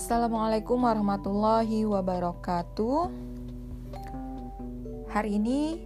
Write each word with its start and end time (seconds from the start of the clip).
Assalamualaikum 0.00 0.80
warahmatullahi 0.80 1.84
wabarakatuh. 1.84 3.12
Hari 5.12 5.36
ini 5.36 5.84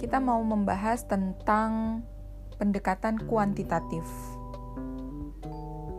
kita 0.00 0.16
mau 0.16 0.40
membahas 0.40 1.04
tentang 1.04 2.00
pendekatan 2.56 3.20
kuantitatif. 3.28 4.00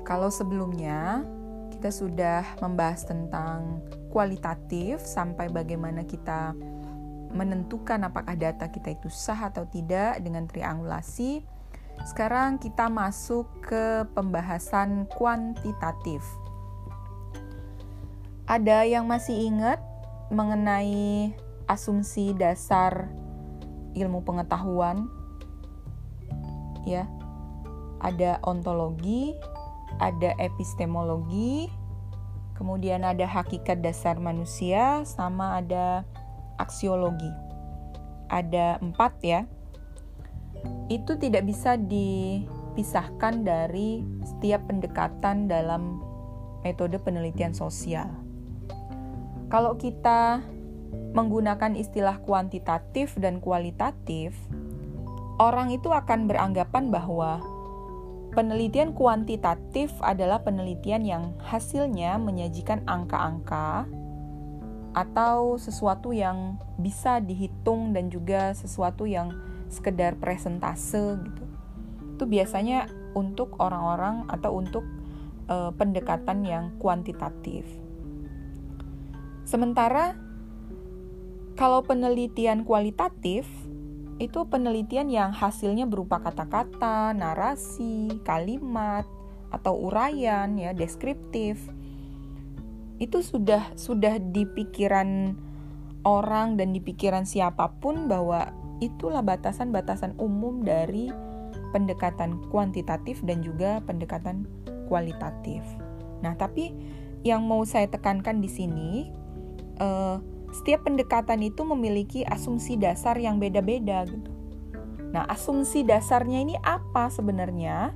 Kalau 0.10 0.34
sebelumnya 0.34 1.22
kita 1.70 1.94
sudah 1.94 2.42
membahas 2.66 3.06
tentang 3.06 3.78
kualitatif 4.10 5.06
sampai 5.06 5.46
bagaimana 5.54 6.02
kita 6.02 6.58
menentukan 7.30 8.10
apakah 8.10 8.34
data 8.34 8.74
kita 8.74 8.98
itu 8.98 9.14
sah 9.14 9.54
atau 9.54 9.70
tidak 9.70 10.18
dengan 10.18 10.50
triangulasi. 10.50 11.46
Sekarang 12.10 12.58
kita 12.58 12.90
masuk 12.90 13.46
ke 13.62 14.02
pembahasan 14.18 15.06
kuantitatif. 15.14 16.26
Ada 18.56 18.88
yang 18.88 19.04
masih 19.04 19.52
ingat 19.52 19.84
mengenai 20.32 21.36
asumsi 21.68 22.32
dasar 22.32 23.12
ilmu 23.92 24.24
pengetahuan? 24.24 25.12
Ya. 26.88 27.04
Ada 28.00 28.40
ontologi, 28.48 29.36
ada 30.00 30.32
epistemologi, 30.40 31.68
kemudian 32.56 33.04
ada 33.04 33.28
hakikat 33.28 33.84
dasar 33.84 34.24
manusia, 34.24 35.04
sama 35.04 35.60
ada 35.60 36.08
aksiologi. 36.56 37.28
Ada 38.32 38.80
empat 38.80 39.20
ya. 39.20 39.44
Itu 40.88 41.20
tidak 41.20 41.44
bisa 41.44 41.76
dipisahkan 41.76 43.44
dari 43.44 44.00
setiap 44.24 44.64
pendekatan 44.72 45.52
dalam 45.52 46.00
metode 46.64 46.96
penelitian 47.04 47.52
sosial. 47.52 48.25
Kalau 49.56 49.80
kita 49.80 50.44
menggunakan 51.16 51.80
istilah 51.80 52.20
kuantitatif 52.28 53.16
dan 53.16 53.40
kualitatif, 53.40 54.36
orang 55.40 55.72
itu 55.72 55.96
akan 55.96 56.28
beranggapan 56.28 56.92
bahwa 56.92 57.40
penelitian 58.36 58.92
kuantitatif 58.92 59.96
adalah 60.04 60.44
penelitian 60.44 61.08
yang 61.08 61.24
hasilnya 61.40 62.20
menyajikan 62.20 62.84
angka-angka 62.84 63.88
atau 64.92 65.56
sesuatu 65.56 66.12
yang 66.12 66.60
bisa 66.76 67.24
dihitung 67.24 67.96
dan 67.96 68.12
juga 68.12 68.52
sesuatu 68.52 69.08
yang 69.08 69.32
sekedar 69.72 70.20
presentase 70.20 71.16
gitu. 71.16 71.44
Itu 72.20 72.28
biasanya 72.28 72.92
untuk 73.16 73.56
orang-orang 73.64 74.28
atau 74.28 74.60
untuk 74.60 74.84
uh, 75.48 75.72
pendekatan 75.80 76.44
yang 76.44 76.76
kuantitatif. 76.76 77.85
Sementara 79.46 80.18
kalau 81.56 81.86
penelitian 81.86 82.68
kualitatif 82.68 83.48
itu 84.18 84.48
penelitian 84.48 85.12
yang 85.12 85.32
hasilnya 85.36 85.86
berupa 85.88 86.24
kata-kata, 86.24 87.12
narasi, 87.12 88.10
kalimat 88.24 89.06
atau 89.52 89.76
uraian 89.88 90.50
ya, 90.56 90.72
deskriptif. 90.74 91.60
Itu 92.98 93.22
sudah 93.22 93.76
sudah 93.76 94.20
di 94.20 94.48
pikiran 94.48 95.36
orang 96.08 96.56
dan 96.56 96.72
di 96.72 96.80
pikiran 96.80 97.28
siapa 97.28 97.76
pun 97.84 98.08
bahwa 98.08 98.56
itulah 98.80 99.20
batasan-batasan 99.24 100.16
umum 100.16 100.64
dari 100.64 101.12
pendekatan 101.76 102.40
kuantitatif 102.48 103.20
dan 103.28 103.44
juga 103.44 103.84
pendekatan 103.84 104.48
kualitatif. 104.88 105.60
Nah, 106.24 106.40
tapi 106.40 106.72
yang 107.28 107.44
mau 107.44 107.68
saya 107.68 107.92
tekankan 107.92 108.40
di 108.40 108.48
sini 108.48 108.92
uh, 109.80 110.18
setiap 110.56 110.88
pendekatan 110.88 111.44
itu 111.44 111.68
memiliki 111.68 112.24
asumsi 112.24 112.80
dasar 112.80 113.20
yang 113.20 113.42
beda-beda 113.42 114.08
gitu. 114.08 114.32
Nah, 115.12 115.28
asumsi 115.32 115.84
dasarnya 115.84 116.40
ini 116.44 116.56
apa 116.60 117.08
sebenarnya? 117.12 117.96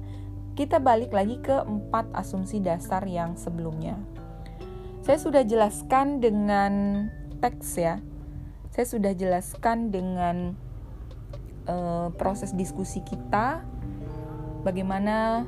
Kita 0.56 0.80
balik 0.80 1.16
lagi 1.16 1.40
ke 1.40 1.56
empat 1.56 2.12
asumsi 2.16 2.60
dasar 2.60 3.04
yang 3.08 3.40
sebelumnya. 3.40 3.96
Saya 5.04 5.20
sudah 5.20 5.44
jelaskan 5.48 6.20
dengan 6.20 7.08
teks 7.40 7.80
ya. 7.80 8.04
Saya 8.76 8.86
sudah 8.88 9.12
jelaskan 9.16 9.92
dengan 9.92 10.56
uh, 11.68 12.12
proses 12.16 12.52
diskusi 12.56 13.00
kita 13.04 13.64
bagaimana 14.64 15.48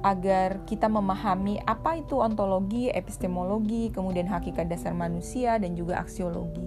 agar 0.00 0.64
kita 0.64 0.88
memahami 0.88 1.60
apa 1.68 2.00
itu 2.00 2.16
ontologi, 2.16 2.88
epistemologi, 2.88 3.92
kemudian 3.92 4.24
hakikat 4.24 4.68
dasar 4.72 4.96
manusia, 4.96 5.60
dan 5.60 5.76
juga 5.76 6.00
aksiologi. 6.00 6.64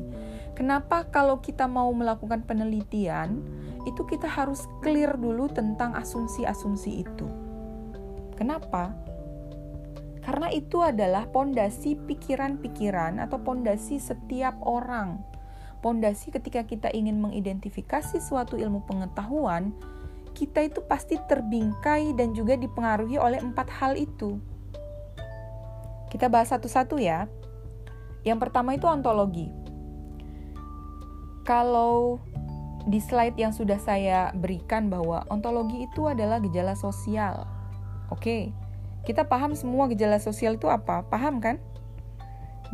Kenapa 0.54 1.10
kalau 1.10 1.42
kita 1.42 1.66
mau 1.66 1.90
melakukan 1.90 2.46
penelitian, 2.46 3.42
itu 3.90 4.06
kita 4.06 4.30
harus 4.30 4.70
clear 4.86 5.18
dulu 5.18 5.50
tentang 5.50 5.98
asumsi-asumsi 5.98 7.02
itu. 7.02 7.28
Kenapa? 8.38 8.94
Karena 10.24 10.48
itu 10.54 10.80
adalah 10.80 11.28
pondasi 11.28 12.00
pikiran-pikiran 12.00 13.20
atau 13.20 13.42
pondasi 13.44 14.00
setiap 14.00 14.56
orang. 14.64 15.20
Pondasi 15.84 16.32
ketika 16.32 16.64
kita 16.64 16.88
ingin 16.96 17.20
mengidentifikasi 17.20 18.24
suatu 18.24 18.56
ilmu 18.56 18.88
pengetahuan, 18.88 19.76
kita 20.34 20.66
itu 20.66 20.82
pasti 20.86 21.16
terbingkai 21.16 22.18
dan 22.18 22.34
juga 22.34 22.58
dipengaruhi 22.58 23.22
oleh 23.22 23.40
empat 23.40 23.70
hal 23.70 23.94
itu. 23.96 24.42
Kita 26.10 26.30
bahas 26.30 26.54
satu-satu 26.54 27.02
ya. 27.02 27.26
Yang 28.26 28.50
pertama 28.50 28.78
itu 28.78 28.86
ontologi. 28.86 29.50
Kalau 31.46 32.22
di 32.84 33.00
slide 33.00 33.40
yang 33.40 33.56
sudah 33.56 33.80
saya 33.80 34.36
berikan 34.36 34.92
bahwa 34.92 35.24
ontologi 35.32 35.88
itu 35.88 36.08
adalah 36.08 36.44
gejala 36.44 36.76
sosial. 36.76 37.48
Oke, 38.12 38.52
kita 39.08 39.28
paham 39.28 39.56
semua 39.56 39.88
gejala 39.92 40.20
sosial 40.20 40.60
itu 40.60 40.68
apa? 40.68 41.08
Paham 41.08 41.40
kan? 41.40 41.60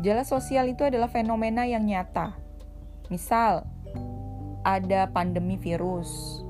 Gejala 0.02 0.26
sosial 0.26 0.70
itu 0.70 0.86
adalah 0.86 1.10
fenomena 1.10 1.66
yang 1.66 1.86
nyata. 1.86 2.38
Misal, 3.10 3.66
ada 4.66 5.10
pandemi 5.10 5.58
virus, 5.58 6.42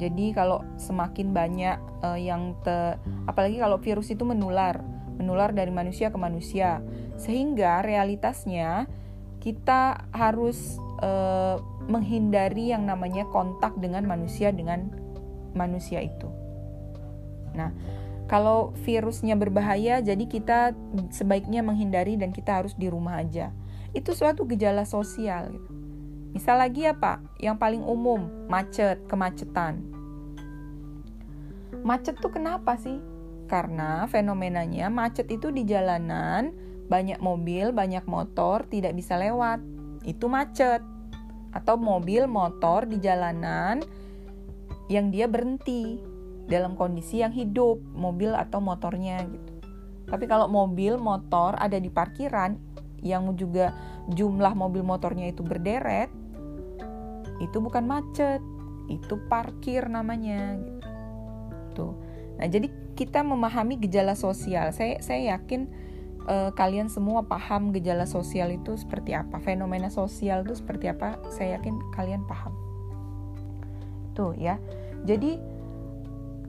jadi 0.00 0.32
kalau 0.32 0.64
semakin 0.80 1.36
banyak 1.36 1.76
uh, 2.00 2.16
yang 2.16 2.56
te, 2.64 2.96
apalagi 3.28 3.60
kalau 3.60 3.76
virus 3.76 4.08
itu 4.08 4.24
menular, 4.24 4.80
menular 5.20 5.52
dari 5.52 5.68
manusia 5.68 6.08
ke 6.08 6.16
manusia, 6.16 6.80
sehingga 7.20 7.84
realitasnya 7.84 8.88
kita 9.44 10.08
harus 10.16 10.80
uh, 11.04 11.60
menghindari 11.84 12.72
yang 12.72 12.88
namanya 12.88 13.28
kontak 13.28 13.76
dengan 13.76 14.08
manusia 14.08 14.48
dengan 14.48 14.88
manusia 15.52 16.00
itu. 16.00 16.32
Nah, 17.52 17.76
kalau 18.24 18.72
virusnya 18.86 19.36
berbahaya, 19.36 20.00
jadi 20.00 20.24
kita 20.24 20.72
sebaiknya 21.12 21.60
menghindari 21.60 22.16
dan 22.16 22.32
kita 22.32 22.62
harus 22.62 22.72
di 22.72 22.88
rumah 22.88 23.20
aja. 23.20 23.52
Itu 23.92 24.16
suatu 24.16 24.48
gejala 24.48 24.88
sosial. 24.88 25.52
Gitu. 25.52 25.79
Misal 26.30 26.62
lagi 26.62 26.86
apa? 26.86 27.18
Yang 27.42 27.56
paling 27.58 27.82
umum, 27.82 28.46
macet, 28.46 29.02
kemacetan. 29.10 29.82
Macet 31.82 32.18
tuh 32.22 32.30
kenapa 32.30 32.78
sih? 32.78 33.02
Karena 33.50 34.06
fenomenanya 34.06 34.86
macet 34.92 35.26
itu 35.26 35.50
di 35.50 35.66
jalanan, 35.66 36.54
banyak 36.86 37.18
mobil, 37.18 37.74
banyak 37.74 38.06
motor, 38.06 38.62
tidak 38.70 38.94
bisa 38.94 39.18
lewat. 39.18 39.58
Itu 40.06 40.30
macet. 40.30 40.82
Atau 41.50 41.74
mobil, 41.74 42.30
motor 42.30 42.86
di 42.86 43.02
jalanan 43.02 43.82
yang 44.86 45.10
dia 45.10 45.26
berhenti 45.26 45.98
dalam 46.46 46.74
kondisi 46.78 47.22
yang 47.22 47.34
hidup, 47.34 47.78
mobil 47.94 48.34
atau 48.34 48.58
motornya 48.62 49.22
gitu. 49.26 49.52
Tapi 50.10 50.26
kalau 50.26 50.50
mobil, 50.50 50.98
motor 50.98 51.54
ada 51.58 51.78
di 51.78 51.90
parkiran 51.90 52.58
yang 53.02 53.34
juga 53.38 53.74
jumlah 54.10 54.52
mobil 54.58 54.82
motornya 54.82 55.30
itu 55.30 55.46
berderet, 55.46 56.10
itu 57.40 57.56
bukan 57.58 57.88
macet, 57.88 58.44
itu 58.86 59.16
parkir 59.26 59.88
namanya 59.88 60.60
gitu. 61.70 61.96
Nah, 62.36 62.46
jadi 62.48 62.68
kita 62.98 63.24
memahami 63.24 63.80
gejala 63.80 64.12
sosial. 64.12 64.74
Saya 64.76 65.00
saya 65.00 65.36
yakin 65.36 65.70
uh, 66.28 66.50
kalian 66.52 66.92
semua 66.92 67.24
paham 67.24 67.72
gejala 67.72 68.04
sosial 68.04 68.52
itu 68.52 68.76
seperti 68.76 69.16
apa, 69.16 69.40
fenomena 69.40 69.88
sosial 69.88 70.44
itu 70.44 70.58
seperti 70.58 70.92
apa. 70.92 71.16
Saya 71.32 71.56
yakin 71.60 71.80
kalian 71.96 72.26
paham. 72.28 72.52
Tuh 74.12 74.36
ya. 74.36 74.60
Jadi 75.08 75.40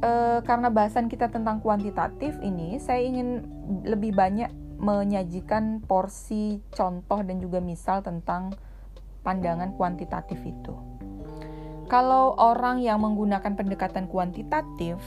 uh, 0.04 0.40
karena 0.44 0.68
bahasan 0.68 1.08
kita 1.08 1.32
tentang 1.32 1.64
kuantitatif 1.64 2.36
ini, 2.44 2.82
saya 2.82 3.00
ingin 3.00 3.48
lebih 3.88 4.12
banyak 4.12 4.52
menyajikan 4.82 5.86
porsi 5.86 6.58
contoh 6.74 7.22
dan 7.22 7.38
juga 7.38 7.62
misal 7.62 8.02
tentang 8.02 8.50
pandangan 9.22 9.74
kuantitatif 9.78 10.38
itu. 10.44 10.76
Kalau 11.92 12.40
orang 12.40 12.80
yang 12.80 13.04
menggunakan 13.04 13.54
pendekatan 13.54 14.08
kuantitatif 14.08 14.98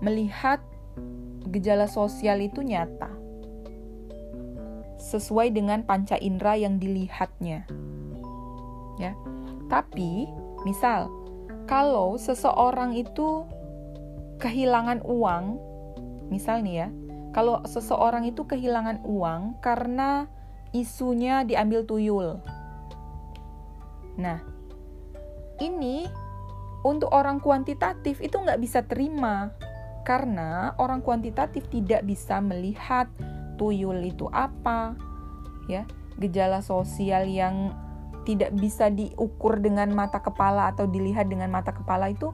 melihat 0.00 0.62
gejala 1.50 1.90
sosial 1.90 2.40
itu 2.40 2.62
nyata. 2.62 3.20
sesuai 5.00 5.56
dengan 5.56 5.80
panca 5.80 6.20
indera 6.20 6.60
yang 6.60 6.76
dilihatnya. 6.76 7.64
Ya. 9.00 9.16
Tapi, 9.72 10.28
misal 10.62 11.08
kalau 11.64 12.20
seseorang 12.20 12.98
itu 12.98 13.48
kehilangan 14.42 15.06
uang, 15.06 15.56
misal 16.28 16.60
nih 16.60 16.84
ya, 16.84 16.88
kalau 17.30 17.62
seseorang 17.62 18.26
itu 18.26 18.42
kehilangan 18.42 19.06
uang 19.06 19.62
karena 19.62 20.26
isunya 20.74 21.46
diambil 21.46 21.86
tuyul. 21.86 22.42
Nah, 24.18 24.42
ini 25.60 26.08
untuk 26.82 27.12
orang 27.12 27.38
kuantitatif 27.38 28.18
itu 28.24 28.40
nggak 28.40 28.60
bisa 28.60 28.80
terima 28.88 29.52
karena 30.08 30.72
orang 30.80 31.04
kuantitatif 31.04 31.68
tidak 31.68 32.02
bisa 32.08 32.40
melihat 32.40 33.06
tuyul 33.60 34.00
itu 34.00 34.26
apa, 34.32 34.96
ya. 35.68 35.84
Gejala 36.16 36.64
sosial 36.64 37.28
yang 37.28 37.72
tidak 38.28 38.52
bisa 38.56 38.92
diukur 38.92 39.60
dengan 39.60 39.92
mata 39.92 40.20
kepala 40.20 40.72
atau 40.72 40.84
dilihat 40.84 41.28
dengan 41.28 41.48
mata 41.48 41.72
kepala 41.72 42.12
itu 42.12 42.32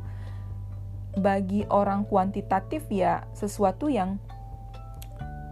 bagi 1.16 1.62
orang 1.70 2.04
kuantitatif 2.04 2.84
ya 2.90 3.24
sesuatu 3.32 3.86
yang 3.88 4.18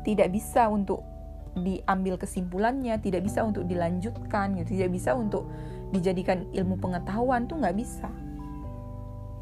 tidak 0.04 0.28
bisa 0.34 0.68
untuk 0.68 1.00
diambil 1.54 2.18
kesimpulannya, 2.18 2.98
tidak 3.00 3.24
bisa 3.24 3.46
untuk 3.46 3.64
dilanjutkan, 3.64 4.58
gitu, 4.58 4.76
tidak 4.76 4.90
bisa 4.92 5.14
untuk 5.14 5.48
dijadikan 5.92 6.48
ilmu 6.54 6.80
pengetahuan 6.80 7.50
tuh 7.50 7.60
nggak 7.60 7.76
bisa, 7.76 8.08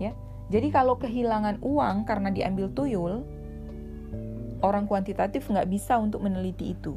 ya. 0.02 0.16
Jadi 0.52 0.68
kalau 0.68 0.98
kehilangan 1.00 1.62
uang 1.64 2.04
karena 2.04 2.28
diambil 2.28 2.68
tuyul, 2.74 3.24
orang 4.60 4.84
kuantitatif 4.86 5.48
nggak 5.48 5.68
bisa 5.68 5.96
untuk 5.96 6.22
meneliti 6.24 6.76
itu. 6.76 6.96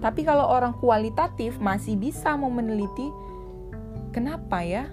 Tapi 0.00 0.24
kalau 0.24 0.48
orang 0.48 0.72
kualitatif 0.80 1.60
masih 1.60 2.00
bisa 2.00 2.32
mau 2.32 2.48
meneliti 2.48 3.12
kenapa 4.16 4.64
ya 4.64 4.88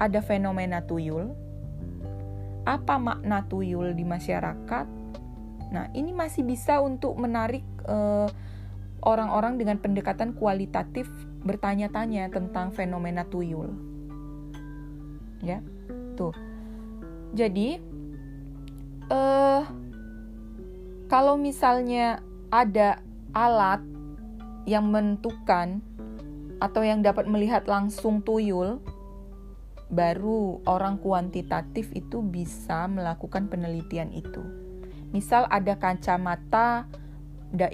ada 0.00 0.24
fenomena 0.24 0.80
tuyul, 0.80 1.36
apa 2.64 2.96
makna 2.96 3.44
tuyul 3.52 3.92
di 3.92 4.04
masyarakat. 4.04 4.86
Nah, 5.70 5.86
ini 5.92 6.10
masih 6.10 6.42
bisa 6.42 6.80
untuk 6.80 7.14
menarik 7.20 7.62
eh, 7.84 8.28
orang-orang 9.04 9.60
dengan 9.60 9.76
pendekatan 9.76 10.32
kualitatif 10.34 11.06
bertanya-tanya 11.44 12.28
tentang 12.28 12.72
fenomena 12.72 13.24
tuyul. 13.24 13.72
Ya, 15.40 15.64
tuh. 16.16 16.36
Jadi, 17.32 17.80
uh, 19.08 19.62
kalau 21.08 21.40
misalnya 21.40 22.20
ada 22.52 23.00
alat 23.32 23.80
yang 24.68 24.90
menentukan 24.92 25.80
atau 26.60 26.84
yang 26.84 27.00
dapat 27.00 27.24
melihat 27.24 27.64
langsung 27.64 28.20
tuyul, 28.20 28.82
baru 29.90 30.62
orang 30.68 31.02
kuantitatif 31.02 31.90
itu 31.96 32.22
bisa 32.22 32.86
melakukan 32.86 33.50
penelitian 33.50 34.14
itu. 34.14 34.44
Misal 35.10 35.50
ada 35.50 35.74
kacamata 35.74 36.86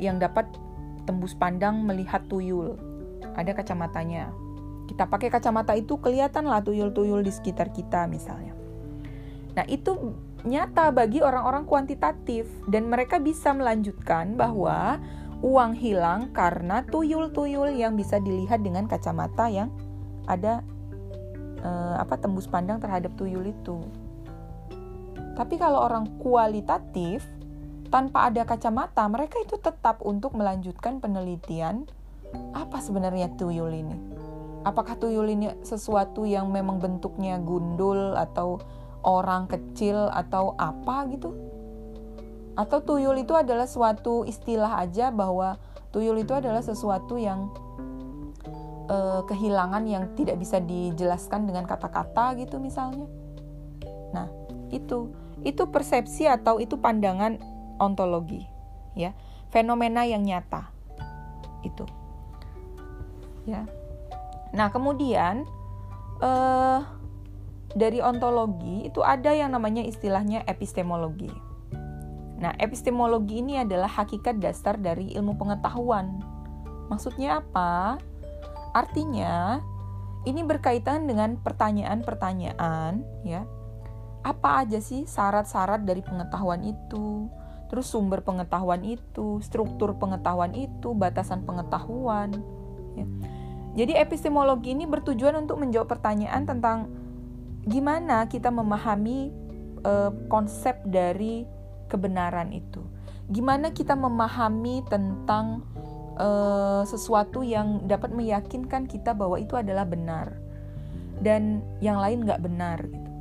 yang 0.00 0.16
dapat 0.16 0.48
tembus 1.04 1.36
pandang 1.36 1.84
melihat 1.84 2.24
tuyul. 2.32 2.80
Ada 3.36 3.52
kacamatanya. 3.52 4.32
Kita 4.86 5.10
pakai 5.10 5.28
kacamata 5.28 5.74
itu 5.74 5.98
kelihatan 5.98 6.46
lah 6.46 6.62
tuyul-tuyul 6.62 7.26
di 7.26 7.32
sekitar 7.34 7.74
kita 7.74 8.06
misalnya. 8.06 8.54
Nah, 9.56 9.64
itu 9.66 10.14
nyata 10.46 10.94
bagi 10.94 11.24
orang-orang 11.24 11.66
kuantitatif 11.66 12.46
dan 12.70 12.86
mereka 12.86 13.18
bisa 13.18 13.50
melanjutkan 13.50 14.38
bahwa 14.38 15.00
uang 15.42 15.74
hilang 15.76 16.30
karena 16.32 16.86
tuyul-tuyul 16.86 17.74
yang 17.74 17.98
bisa 17.98 18.22
dilihat 18.22 18.62
dengan 18.62 18.88
kacamata 18.88 19.50
yang 19.50 19.68
ada 20.30 20.62
eh, 21.60 21.94
apa 21.98 22.14
tembus 22.16 22.46
pandang 22.46 22.78
terhadap 22.78 23.12
tuyul 23.18 23.44
itu. 23.48 23.82
Tapi 25.36 25.60
kalau 25.60 25.84
orang 25.84 26.16
kualitatif 26.16 27.20
tanpa 27.92 28.32
ada 28.32 28.42
kacamata, 28.48 29.04
mereka 29.06 29.36
itu 29.44 29.60
tetap 29.60 30.00
untuk 30.00 30.32
melanjutkan 30.32 30.98
penelitian 30.98 31.84
apa 32.54 32.78
sebenarnya 32.80 33.32
tuyul 33.36 33.72
ini. 33.72 33.96
Apakah 34.66 34.98
tuyul 34.98 35.30
ini 35.30 35.52
sesuatu 35.62 36.26
yang 36.26 36.50
memang 36.50 36.82
bentuknya 36.82 37.38
gundul 37.38 38.18
atau 38.18 38.58
orang 39.06 39.46
kecil 39.46 40.10
atau 40.10 40.58
apa 40.58 41.06
gitu? 41.14 41.30
Atau 42.58 42.82
tuyul 42.82 43.20
itu 43.20 43.36
adalah 43.36 43.68
suatu 43.70 44.26
istilah 44.26 44.82
aja 44.82 45.14
bahwa 45.14 45.60
tuyul 45.94 46.18
itu 46.18 46.34
adalah 46.34 46.64
sesuatu 46.64 47.14
yang 47.14 47.52
uh, 48.90 49.22
kehilangan 49.28 49.86
yang 49.86 50.04
tidak 50.18 50.40
bisa 50.40 50.58
dijelaskan 50.58 51.46
dengan 51.46 51.68
kata-kata 51.68 52.34
gitu 52.40 52.58
misalnya. 52.58 53.06
Nah, 54.10 54.26
itu 54.74 55.14
itu 55.46 55.62
persepsi 55.70 56.26
atau 56.26 56.58
itu 56.58 56.74
pandangan 56.80 57.38
ontologi, 57.78 58.42
ya. 58.98 59.14
Fenomena 59.52 60.02
yang 60.02 60.26
nyata. 60.26 60.74
Itu. 61.62 61.86
Ya. 63.46 63.64
Nah, 64.52 64.69
kemudian 64.75 65.46
eh 66.20 66.81
dari 67.76 68.00
ontologi 68.00 68.88
itu 68.88 69.04
ada 69.04 69.37
yang 69.37 69.52
namanya 69.52 69.84
istilahnya 69.84 70.43
epistemologi. 70.48 71.28
Nah, 72.40 72.52
epistemologi 72.60 73.40
ini 73.40 73.60
adalah 73.60 73.88
hakikat 73.88 74.40
dasar 74.40 74.81
dari 74.81 75.12
ilmu 75.12 75.37
pengetahuan. 75.37 76.20
Maksudnya 76.88 77.44
apa? 77.44 78.00
Artinya, 78.76 79.60
ini 80.28 80.44
berkaitan 80.44 81.08
dengan 81.08 81.40
pertanyaan-pertanyaan, 81.40 83.04
ya. 83.25 83.44
Apa 84.20 84.64
aja 84.64 84.81
sih 84.81 85.08
syarat-syarat 85.08 85.84
dari 85.88 86.04
pengetahuan 86.04 86.60
itu? 86.64 87.28
Terus 87.72 87.88
sumber 87.88 88.20
pengetahuan 88.20 88.84
itu, 88.84 89.40
struktur 89.40 89.96
pengetahuan 89.96 90.52
itu, 90.52 90.92
batasan 90.92 91.44
pengetahuan, 91.49 92.37
ya. 92.96 93.06
Jadi 93.76 93.93
epistemologi 93.93 94.73
ini 94.73 94.88
bertujuan 94.88 95.37
untuk 95.37 95.61
menjawab 95.61 95.93
pertanyaan 95.93 96.49
tentang 96.49 96.88
gimana 97.69 98.25
kita 98.25 98.49
memahami 98.49 99.28
uh, 99.84 100.08
konsep 100.33 100.80
dari 100.88 101.45
kebenaran 101.92 102.56
itu? 102.56 102.80
Gimana 103.28 103.76
kita 103.76 103.92
memahami 103.92 104.80
tentang 104.88 105.61
uh, 106.16 106.88
sesuatu 106.88 107.45
yang 107.45 107.85
dapat 107.85 108.16
meyakinkan 108.16 108.88
kita 108.88 109.12
bahwa 109.12 109.37
itu 109.37 109.61
adalah 109.61 109.85
benar 109.85 110.40
dan 111.21 111.61
yang 111.85 112.00
lain 112.00 112.25
nggak 112.25 112.40
benar 112.40 112.80
gitu. 112.80 113.12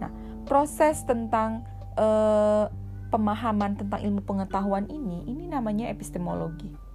Nah, 0.00 0.12
proses 0.44 1.00
tentang 1.08 1.64
uh, 1.96 2.68
pemahaman 3.08 3.80
tentang 3.80 4.04
ilmu 4.04 4.20
pengetahuan 4.28 4.84
ini, 4.92 5.24
ini 5.24 5.48
namanya 5.48 5.88
epistemologi. 5.88 6.85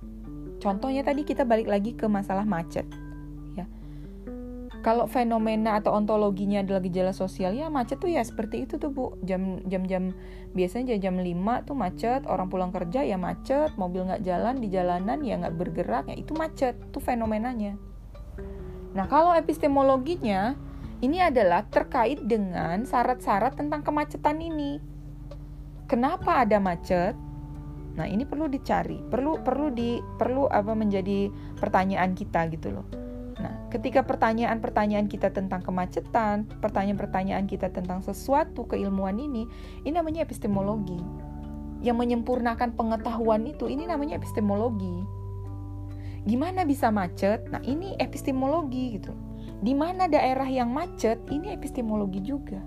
Contohnya 0.61 1.01
tadi 1.01 1.25
kita 1.25 1.41
balik 1.43 1.65
lagi 1.65 1.97
ke 1.97 2.05
masalah 2.05 2.45
macet 2.45 2.85
kalau 4.81 5.05
fenomena 5.05 5.77
atau 5.77 5.93
ontologinya 5.93 6.65
adalah 6.65 6.81
gejala 6.81 7.13
sosial 7.13 7.53
ya 7.53 7.69
macet 7.69 8.01
tuh 8.01 8.09
ya 8.09 8.25
seperti 8.25 8.65
itu 8.65 8.81
tuh 8.81 8.89
bu. 8.89 9.13
Jam 9.21 9.61
jam 9.69 9.85
jam 9.85 10.17
biasanya 10.57 10.97
jam, 10.97 11.13
jam 11.13 11.15
5 11.21 11.69
tuh 11.69 11.77
macet 11.77 12.21
orang 12.25 12.49
pulang 12.49 12.73
kerja 12.73 13.05
ya 13.05 13.15
macet 13.15 13.77
mobil 13.77 14.09
nggak 14.09 14.25
jalan 14.25 14.57
di 14.57 14.67
jalanan 14.73 15.21
ya 15.21 15.37
nggak 15.37 15.55
bergerak 15.55 16.09
ya 16.09 16.17
itu 16.17 16.33
macet 16.33 16.73
tuh 16.89 16.99
fenomenanya. 16.99 17.77
Nah 18.97 19.05
kalau 19.05 19.37
epistemologinya 19.37 20.57
ini 21.05 21.21
adalah 21.21 21.65
terkait 21.69 22.25
dengan 22.25 22.81
syarat-syarat 22.81 23.53
tentang 23.53 23.85
kemacetan 23.85 24.41
ini. 24.41 24.81
Kenapa 25.85 26.41
ada 26.41 26.57
macet 26.57 27.13
nah 27.95 28.07
ini 28.07 28.23
perlu 28.23 28.47
dicari 28.47 28.99
perlu 29.11 29.43
perlu 29.43 29.67
di 29.71 29.99
perlu 30.15 30.47
apa 30.47 30.71
menjadi 30.71 31.27
pertanyaan 31.59 32.15
kita 32.15 32.47
gitu 32.51 32.71
loh 32.71 32.87
Nah, 33.41 33.57
ketika 33.73 34.05
pertanyaan-pertanyaan 34.05 35.09
kita 35.09 35.33
tentang 35.33 35.65
kemacetan, 35.65 36.45
pertanyaan-pertanyaan 36.61 37.49
kita 37.49 37.73
tentang 37.73 38.05
sesuatu 38.05 38.69
keilmuan 38.69 39.17
ini, 39.17 39.49
ini 39.81 39.97
namanya 39.97 40.21
epistemologi. 40.21 41.01
Yang 41.81 41.97
menyempurnakan 42.05 42.77
pengetahuan 42.77 43.49
itu, 43.49 43.65
ini 43.65 43.89
namanya 43.89 44.21
epistemologi. 44.21 45.01
Gimana 46.29 46.69
bisa 46.69 46.93
macet? 46.93 47.49
Nah, 47.49 47.65
ini 47.65 47.97
epistemologi 47.97 49.01
gitu. 49.01 49.09
Di 49.65 49.73
mana 49.73 50.05
daerah 50.05 50.45
yang 50.45 50.69
macet, 50.69 51.17
ini 51.33 51.49
epistemologi 51.49 52.21
juga 52.21 52.61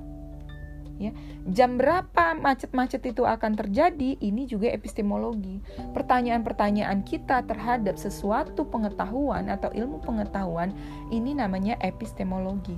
ya. 0.99 1.11
Jam 1.49 1.77
berapa 1.77 2.35
macet-macet 2.39 3.03
itu 3.05 3.27
akan 3.27 3.59
terjadi 3.59 4.17
ini 4.21 4.47
juga 4.47 4.71
epistemologi. 4.71 5.61
Pertanyaan-pertanyaan 5.93 7.03
kita 7.03 7.43
terhadap 7.45 7.99
sesuatu 7.99 8.67
pengetahuan 8.69 9.51
atau 9.51 9.71
ilmu 9.75 10.03
pengetahuan 10.03 10.73
ini 11.11 11.35
namanya 11.35 11.79
epistemologi. 11.83 12.77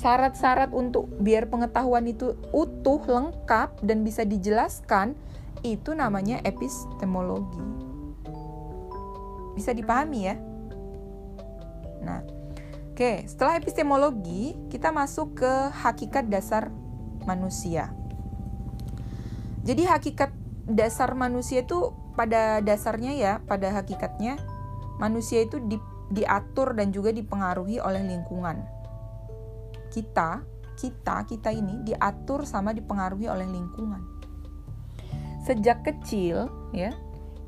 Syarat-syarat 0.00 0.72
untuk 0.72 1.12
biar 1.20 1.52
pengetahuan 1.52 2.08
itu 2.08 2.32
utuh 2.56 3.04
lengkap 3.04 3.84
dan 3.84 4.00
bisa 4.00 4.24
dijelaskan 4.24 5.12
itu 5.60 5.92
namanya 5.92 6.40
epistemologi. 6.40 7.60
Bisa 9.52 9.76
dipahami 9.76 10.20
ya? 10.24 10.40
Nah, 12.00 12.24
oke, 12.96 13.28
setelah 13.28 13.60
epistemologi, 13.60 14.56
kita 14.72 14.88
masuk 14.88 15.36
ke 15.44 15.52
hakikat 15.84 16.32
dasar 16.32 16.72
manusia. 17.28 17.92
Jadi 19.60 19.84
hakikat 19.84 20.32
dasar 20.70 21.12
manusia 21.12 21.66
itu 21.66 21.92
pada 22.16 22.64
dasarnya 22.64 23.12
ya, 23.16 23.32
pada 23.44 23.72
hakikatnya 23.74 24.40
manusia 25.00 25.44
itu 25.44 25.60
di, 25.64 25.76
diatur 26.12 26.76
dan 26.76 26.92
juga 26.92 27.12
dipengaruhi 27.12 27.80
oleh 27.80 28.02
lingkungan. 28.04 28.60
Kita, 29.90 30.44
kita, 30.78 31.26
kita 31.26 31.50
ini 31.52 31.82
diatur 31.84 32.48
sama 32.48 32.72
dipengaruhi 32.72 33.26
oleh 33.28 33.48
lingkungan. 33.48 34.00
Sejak 35.44 35.82
kecil 35.84 36.48
ya, 36.72 36.92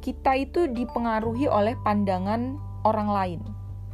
kita 0.03 0.35
itu 0.35 0.67
dipengaruhi 0.69 1.47
oleh 1.47 1.79
pandangan 1.81 2.59
orang 2.83 3.09
lain, 3.09 3.41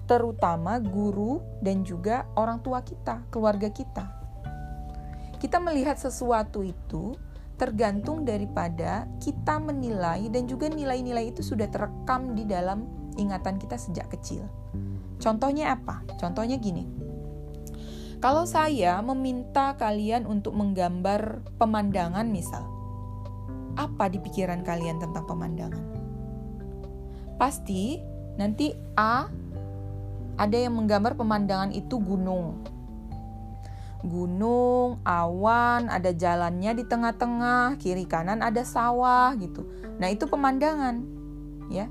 terutama 0.08 0.80
guru 0.80 1.44
dan 1.60 1.84
juga 1.84 2.24
orang 2.34 2.64
tua 2.64 2.80
kita, 2.80 3.28
keluarga 3.28 3.68
kita. 3.68 4.17
Kita 5.38 5.62
melihat 5.62 5.94
sesuatu 5.94 6.66
itu 6.66 7.14
tergantung 7.58 8.22
daripada 8.22 9.10
kita 9.18 9.58
menilai 9.58 10.30
dan 10.30 10.46
juga 10.46 10.70
nilai-nilai 10.70 11.34
itu 11.34 11.42
sudah 11.42 11.66
terekam 11.66 12.38
di 12.38 12.46
dalam 12.46 12.86
ingatan 13.18 13.58
kita 13.58 13.74
sejak 13.74 14.06
kecil. 14.14 14.46
Contohnya 15.18 15.74
apa? 15.74 16.06
Contohnya 16.22 16.54
gini. 16.58 16.86
Kalau 18.18 18.46
saya 18.46 18.98
meminta 19.02 19.78
kalian 19.78 20.26
untuk 20.26 20.54
menggambar 20.54 21.42
pemandangan 21.58 22.26
misal, 22.26 22.66
apa 23.78 24.10
di 24.10 24.18
pikiran 24.18 24.66
kalian 24.66 24.98
tentang 24.98 25.22
pemandangan? 25.26 25.86
Pasti 27.38 28.02
nanti 28.34 28.74
A 28.98 29.30
ada 30.38 30.56
yang 30.58 30.74
menggambar 30.78 31.14
pemandangan 31.14 31.70
itu 31.74 31.98
gunung, 32.02 32.62
gunung, 34.06 35.02
awan, 35.02 35.90
ada 35.90 36.14
jalannya 36.14 36.70
di 36.78 36.84
tengah-tengah, 36.86 37.78
kiri 37.82 38.06
kanan 38.06 38.38
ada 38.44 38.62
sawah 38.62 39.34
gitu. 39.34 39.66
Nah, 39.98 40.06
itu 40.06 40.30
pemandangan, 40.30 41.02
ya. 41.66 41.90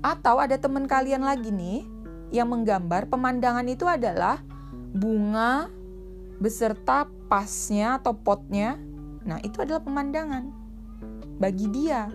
Atau 0.00 0.38
ada 0.38 0.54
teman 0.56 0.86
kalian 0.86 1.26
lagi 1.26 1.50
nih 1.50 1.82
yang 2.30 2.48
menggambar 2.54 3.10
pemandangan 3.10 3.66
itu 3.66 3.84
adalah 3.84 4.38
bunga 4.94 5.66
beserta 6.38 7.10
pasnya 7.26 7.98
atau 7.98 8.14
potnya. 8.14 8.78
Nah, 9.26 9.42
itu 9.42 9.58
adalah 9.60 9.82
pemandangan 9.82 10.54
bagi 11.42 11.66
dia. 11.68 12.08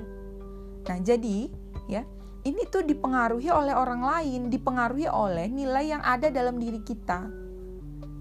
Nah, 0.87 0.97
jadi 1.03 1.51
ya, 1.91 2.07
ini 2.47 2.61
tuh 2.71 2.87
dipengaruhi 2.87 3.51
oleh 3.51 3.75
orang 3.75 4.01
lain, 4.01 4.41
dipengaruhi 4.47 5.11
oleh 5.11 5.51
nilai 5.51 5.91
yang 5.91 6.01
ada 6.01 6.31
dalam 6.31 6.55
diri 6.57 6.81
kita. 6.81 7.25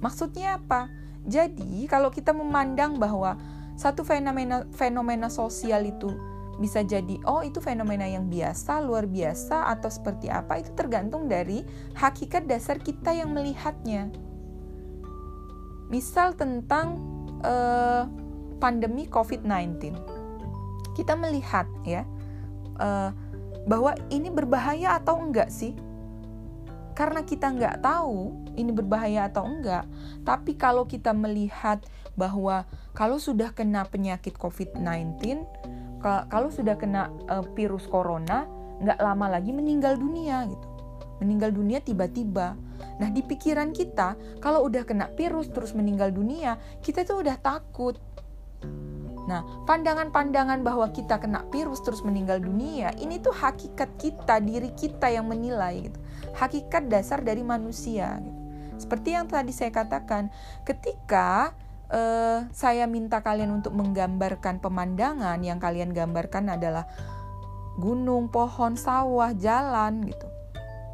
Maksudnya 0.01 0.61
apa? 0.61 1.04
Jadi, 1.25 1.89
kalau 1.89 2.13
kita 2.13 2.37
memandang 2.37 3.01
bahwa 3.01 3.41
satu 3.75 4.07
fenomena 4.07 4.69
fenomena 4.71 5.27
sosial 5.27 5.83
itu 5.89 6.15
bisa 6.55 6.87
jadi 6.87 7.19
oh 7.27 7.43
itu 7.43 7.59
fenomena 7.59 8.07
yang 8.07 8.31
biasa, 8.31 8.79
luar 8.79 9.11
biasa 9.11 9.67
atau 9.75 9.91
seperti 9.91 10.31
apa 10.31 10.63
itu 10.63 10.71
tergantung 10.79 11.27
dari 11.27 11.67
hakikat 11.99 12.47
dasar 12.47 12.79
kita 12.79 13.11
yang 13.11 13.35
melihatnya. 13.35 14.15
Misal 15.91 16.39
tentang 16.39 17.03
uh, 17.43 18.07
pandemi 18.63 19.11
COVID-19. 19.11 19.99
Kita 20.95 21.19
melihat 21.19 21.67
ya 21.83 22.07
uh, 22.79 23.11
bahwa 23.67 23.99
ini 24.15 24.31
berbahaya 24.31 25.03
atau 25.03 25.19
enggak 25.19 25.51
sih? 25.51 25.75
Karena 26.95 27.27
kita 27.27 27.51
nggak 27.51 27.83
tahu, 27.83 28.44
ini 28.55 28.71
berbahaya 28.71 29.29
atau 29.29 29.47
enggak. 29.47 29.85
Tapi 30.23 30.55
kalau 30.59 30.87
kita 30.89 31.13
melihat 31.13 31.83
bahwa 32.15 32.67
kalau 32.95 33.19
sudah 33.19 33.51
kena 33.51 33.87
penyakit 33.91 34.39
COVID-19, 34.39 35.43
kalau 36.05 36.53
sudah 36.53 36.77
kena 36.77 37.09
uh, 37.33 37.43
virus 37.57 37.89
corona, 37.89 38.45
nggak 38.85 39.01
lama 39.01 39.27
lagi 39.39 39.51
meninggal 39.51 39.97
dunia 39.97 40.45
gitu. 40.47 40.67
Meninggal 41.25 41.51
dunia 41.55 41.81
tiba-tiba. 41.81 42.59
Nah 43.01 43.09
di 43.11 43.25
pikiran 43.25 43.73
kita, 43.73 44.15
kalau 44.39 44.67
udah 44.69 44.85
kena 44.85 45.09
virus 45.17 45.49
terus 45.51 45.73
meninggal 45.73 46.13
dunia, 46.13 46.61
kita 46.85 47.03
tuh 47.09 47.25
udah 47.25 47.41
takut. 47.41 47.97
Nah, 49.25 49.41
pandangan-pandangan 49.65 50.61
bahwa 50.61 50.93
kita 50.93 51.17
kena 51.17 51.49
virus 51.49 51.81
terus 51.81 52.05
meninggal 52.05 52.45
dunia, 52.45 52.93
ini 53.01 53.17
tuh 53.25 53.33
hakikat 53.33 53.97
kita, 53.97 54.37
diri 54.45 54.69
kita 54.77 55.09
yang 55.09 55.25
menilai 55.33 55.89
gitu. 55.89 55.99
Hakikat 56.37 56.93
dasar 56.93 57.25
dari 57.25 57.41
manusia 57.41 58.21
gitu. 58.21 58.44
Seperti 58.85 59.17
yang 59.17 59.25
tadi 59.33 59.49
saya 59.49 59.73
katakan, 59.73 60.29
ketika 60.69 61.57
uh, 61.89 62.45
saya 62.53 62.85
minta 62.85 63.25
kalian 63.25 63.49
untuk 63.49 63.73
menggambarkan 63.73 64.61
pemandangan 64.61 65.41
yang 65.41 65.57
kalian 65.57 65.97
gambarkan 65.97 66.53
adalah 66.53 66.85
gunung, 67.81 68.29
pohon, 68.29 68.77
sawah, 68.77 69.33
jalan 69.33 70.05
gitu. 70.05 70.29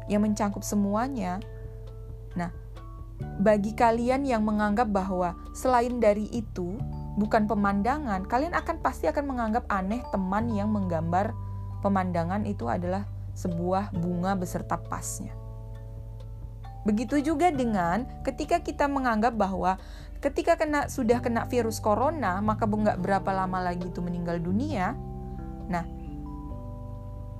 Yang 0.07 0.21
mencangkup 0.23 0.63
semuanya. 0.63 1.43
Nah, 2.39 2.47
bagi 3.43 3.75
kalian 3.75 4.23
yang 4.23 4.47
menganggap 4.47 4.87
bahwa 4.87 5.35
selain 5.51 5.99
dari 5.99 6.31
itu 6.31 6.79
bukan 7.19 7.43
pemandangan, 7.43 8.23
kalian 8.23 8.55
akan 8.55 8.79
pasti 8.79 9.11
akan 9.11 9.35
menganggap 9.35 9.67
aneh 9.67 9.99
teman 10.15 10.47
yang 10.47 10.71
menggambar 10.71 11.35
pemandangan 11.83 12.47
itu 12.47 12.71
adalah 12.71 13.03
sebuah 13.35 13.91
bunga 13.91 14.39
beserta 14.39 14.79
pasnya. 14.79 15.40
Begitu 16.81 17.21
juga 17.21 17.53
dengan 17.53 18.09
ketika 18.25 18.57
kita 18.57 18.89
menganggap 18.89 19.37
bahwa 19.37 19.77
ketika 20.21 20.57
kena 20.57 20.89
sudah 20.89 21.21
kena 21.21 21.45
virus 21.45 21.77
corona, 21.77 22.41
maka 22.41 22.65
nggak 22.65 23.01
berapa 23.01 23.29
lama 23.33 23.61
lagi 23.61 23.89
itu 23.89 24.01
meninggal 24.01 24.41
dunia. 24.41 24.97
Nah, 25.69 25.85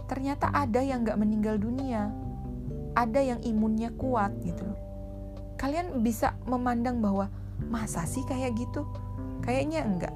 ternyata 0.06 0.50
ada 0.54 0.82
yang 0.82 1.02
nggak 1.02 1.18
meninggal 1.18 1.58
dunia, 1.58 2.14
ada 2.94 3.22
yang 3.22 3.42
imunnya 3.42 3.90
kuat 3.98 4.34
gitu 4.46 4.66
loh. 4.66 4.80
Kalian 5.58 6.02
bisa 6.02 6.38
memandang 6.46 7.02
bahwa 7.02 7.30
masa 7.70 8.06
sih 8.10 8.26
kayak 8.26 8.58
gitu? 8.58 8.86
Kayaknya 9.46 9.86
enggak. 9.86 10.14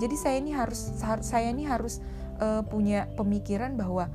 Jadi 0.00 0.16
saya 0.16 0.36
ini 0.40 0.52
harus 0.52 0.92
saya 1.20 1.48
ini 1.52 1.64
harus 1.64 2.00
uh, 2.40 2.60
punya 2.64 3.08
pemikiran 3.16 3.76
bahwa 3.76 4.08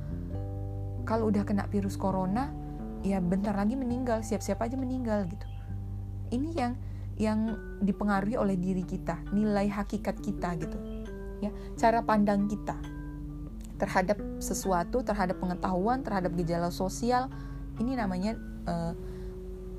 kalau 1.08 1.32
udah 1.32 1.42
kena 1.42 1.66
virus 1.66 1.98
corona 1.98 2.54
ya 3.00 3.18
bentar 3.20 3.56
lagi 3.56 3.76
meninggal 3.76 4.20
siap-siap 4.20 4.60
aja 4.60 4.76
meninggal 4.76 5.24
gitu. 5.28 5.46
Ini 6.30 6.50
yang 6.54 6.72
yang 7.20 7.40
dipengaruhi 7.84 8.40
oleh 8.40 8.56
diri 8.56 8.80
kita 8.80 9.20
nilai 9.32 9.68
hakikat 9.68 10.20
kita 10.20 10.56
gitu 10.56 10.78
ya. 11.44 11.52
Cara 11.76 12.00
pandang 12.04 12.48
kita 12.48 12.76
terhadap 13.80 14.20
sesuatu 14.40 15.00
terhadap 15.00 15.40
pengetahuan 15.40 16.04
terhadap 16.04 16.36
gejala 16.36 16.68
sosial 16.68 17.32
ini 17.80 17.96
namanya 17.96 18.36
uh, 18.68 18.92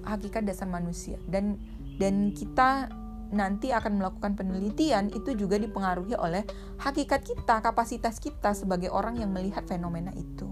hakikat 0.05 0.45
dasar 0.45 0.65
manusia. 0.65 1.21
Dan 1.29 1.61
dan 2.01 2.33
kita 2.33 2.89
nanti 3.31 3.71
akan 3.71 4.01
melakukan 4.01 4.35
penelitian 4.35 5.07
itu 5.07 5.37
juga 5.37 5.55
dipengaruhi 5.55 6.19
oleh 6.19 6.43
hakikat 6.83 7.23
kita 7.23 7.63
kapasitas 7.63 8.19
kita 8.19 8.51
sebagai 8.51 8.91
orang 8.91 9.15
yang 9.21 9.31
melihat 9.31 9.63
fenomena 9.69 10.11
itu. 10.17 10.49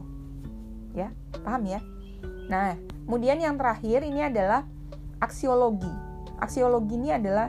Ya 0.93 1.13
paham 1.43 1.69
ya 1.69 1.81
Nah, 2.49 2.75
kemudian 3.05 3.37
yang 3.37 3.55
terakhir 3.55 4.01
ini 4.01 4.25
adalah 4.25 4.65
aksiologi. 5.21 5.89
Aksiologi 6.41 6.97
ini 6.97 7.13
adalah 7.13 7.47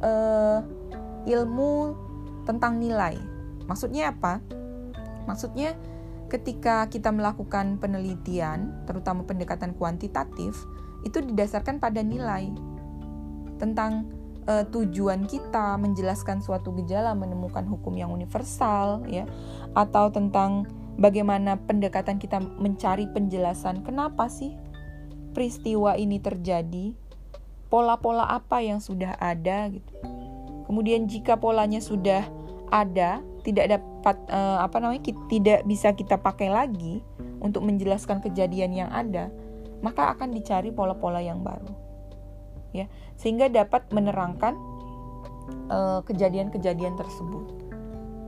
uh, 0.00 0.62
ilmu 1.26 1.74
tentang 2.46 2.78
nilai. 2.78 3.18
Maksudnya 3.66 4.14
apa? 4.14 4.38
Maksudnya 5.26 5.74
ketika 6.30 6.86
kita 6.86 7.10
melakukan 7.10 7.82
penelitian, 7.82 8.86
terutama 8.86 9.26
pendekatan 9.26 9.74
kuantitatif, 9.74 10.54
itu 11.02 11.18
didasarkan 11.22 11.82
pada 11.82 12.02
nilai 12.02 12.50
tentang 13.58 14.06
uh, 14.46 14.62
tujuan 14.70 15.26
kita 15.26 15.74
menjelaskan 15.78 16.38
suatu 16.38 16.70
gejala, 16.82 17.14
menemukan 17.18 17.66
hukum 17.66 17.98
yang 17.98 18.14
universal, 18.14 19.02
ya, 19.10 19.26
atau 19.74 20.10
tentang 20.14 20.70
bagaimana 20.96 21.60
pendekatan 21.60 22.16
kita 22.16 22.40
mencari 22.40 23.08
penjelasan 23.12 23.84
kenapa 23.84 24.28
sih 24.32 24.56
peristiwa 25.36 25.92
ini 26.00 26.16
terjadi, 26.16 26.96
pola-pola 27.68 28.24
apa 28.24 28.64
yang 28.64 28.80
sudah 28.80 29.20
ada 29.20 29.68
gitu. 29.68 29.92
Kemudian 30.64 31.04
jika 31.04 31.36
polanya 31.36 31.84
sudah 31.84 32.24
ada, 32.72 33.20
tidak 33.44 33.78
dapat 33.78 34.16
uh, 34.32 34.64
apa 34.64 34.80
namanya 34.80 35.12
tidak 35.28 35.60
bisa 35.68 35.92
kita 35.92 36.16
pakai 36.16 36.48
lagi 36.48 37.04
untuk 37.44 37.68
menjelaskan 37.68 38.24
kejadian 38.24 38.72
yang 38.72 38.90
ada, 38.90 39.28
maka 39.84 40.16
akan 40.16 40.32
dicari 40.32 40.72
pola-pola 40.72 41.20
yang 41.20 41.44
baru. 41.44 41.68
Ya, 42.72 42.88
sehingga 43.16 43.48
dapat 43.48 43.88
menerangkan 43.88 44.52
eh, 45.70 46.00
kejadian-kejadian 46.04 46.92
uh, 46.92 46.98
tersebut. 47.00 47.46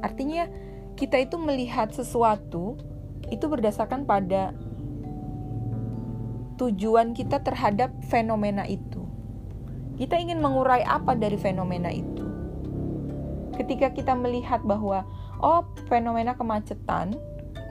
Artinya 0.00 0.48
kita 0.98 1.22
itu 1.22 1.38
melihat 1.38 1.94
sesuatu 1.94 2.74
itu 3.30 3.46
berdasarkan 3.46 4.02
pada 4.02 4.50
tujuan 6.58 7.14
kita 7.14 7.38
terhadap 7.46 7.94
fenomena 8.10 8.66
itu. 8.66 9.06
Kita 9.94 10.18
ingin 10.18 10.42
mengurai 10.42 10.82
apa 10.82 11.14
dari 11.14 11.38
fenomena 11.38 11.94
itu? 11.94 12.26
Ketika 13.54 13.94
kita 13.94 14.18
melihat 14.18 14.62
bahwa 14.66 15.06
oh 15.38 15.62
fenomena 15.86 16.34
kemacetan, 16.34 17.14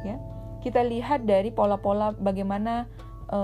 ya 0.08 0.16
kita 0.64 0.84
lihat 0.88 1.28
dari 1.28 1.52
pola-pola 1.52 2.16
bagaimana 2.16 2.88
e, 3.28 3.40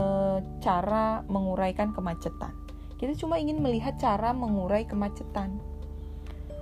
cara 0.64 1.24
menguraikan 1.28 1.92
kemacetan. 1.92 2.52
Kita 3.00 3.16
cuma 3.20 3.36
ingin 3.40 3.60
melihat 3.60 4.00
cara 4.00 4.32
mengurai 4.32 4.88
kemacetan. 4.88 5.60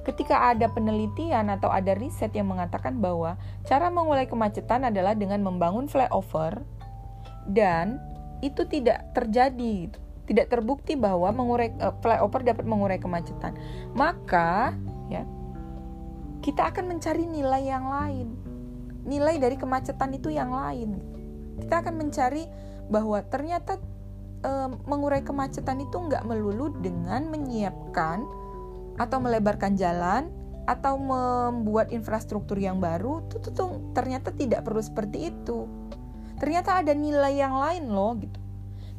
Ketika 0.02 0.50
ada 0.50 0.66
penelitian 0.66 1.54
atau 1.54 1.70
ada 1.70 1.94
riset 1.94 2.34
yang 2.34 2.50
mengatakan 2.50 2.98
bahwa 2.98 3.38
cara 3.70 3.94
mengurai 3.94 4.26
kemacetan 4.26 4.90
adalah 4.90 5.14
dengan 5.14 5.46
membangun 5.46 5.86
flyover 5.86 6.66
dan 7.46 8.02
itu 8.42 8.66
tidak 8.66 9.14
terjadi 9.14 9.94
tidak 10.32 10.48
terbukti 10.48 10.96
bahwa 10.96 11.28
mengurai 11.36 11.76
uh, 11.84 11.92
flyover 12.00 12.40
dapat 12.46 12.64
mengurai 12.64 12.96
kemacetan, 12.96 13.52
maka 13.92 14.72
ya 15.12 15.28
kita 16.40 16.72
akan 16.72 16.96
mencari 16.96 17.28
nilai 17.28 17.68
yang 17.68 17.86
lain. 17.92 18.28
Nilai 19.04 19.42
dari 19.42 19.60
kemacetan 19.60 20.16
itu 20.16 20.32
yang 20.32 20.56
lain. 20.56 21.04
Kita 21.60 21.84
akan 21.84 22.00
mencari 22.00 22.48
bahwa 22.88 23.20
ternyata 23.28 23.76
uh, 24.48 24.72
mengurai 24.88 25.20
kemacetan 25.20 25.84
itu 25.84 26.00
nggak 26.00 26.24
melulu 26.24 26.72
dengan 26.80 27.28
menyiapkan 27.28 28.24
atau 29.00 29.18
melebarkan 29.24 29.76
jalan 29.80 30.32
atau 30.70 30.96
membuat 30.96 31.90
infrastruktur 31.90 32.56
yang 32.56 32.78
baru 32.78 33.26
tuh, 33.28 33.40
tuh, 33.42 33.54
tuh 33.54 33.72
ternyata 33.98 34.32
tidak 34.32 34.64
perlu 34.64 34.80
seperti 34.80 35.34
itu. 35.34 35.66
Ternyata 36.38 36.82
ada 36.82 36.94
nilai 36.94 37.34
yang 37.38 37.58
lain 37.58 37.90
loh 37.90 38.18
gitu. 38.18 38.40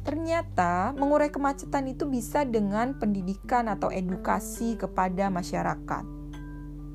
Ternyata 0.03 0.91
mengurai 0.95 1.31
kemacetan 1.31 1.87
itu 1.87 2.03
bisa 2.07 2.43
dengan 2.43 2.99
pendidikan 2.99 3.71
atau 3.71 3.87
edukasi 3.87 4.75
kepada 4.75 5.31
masyarakat. 5.31 6.05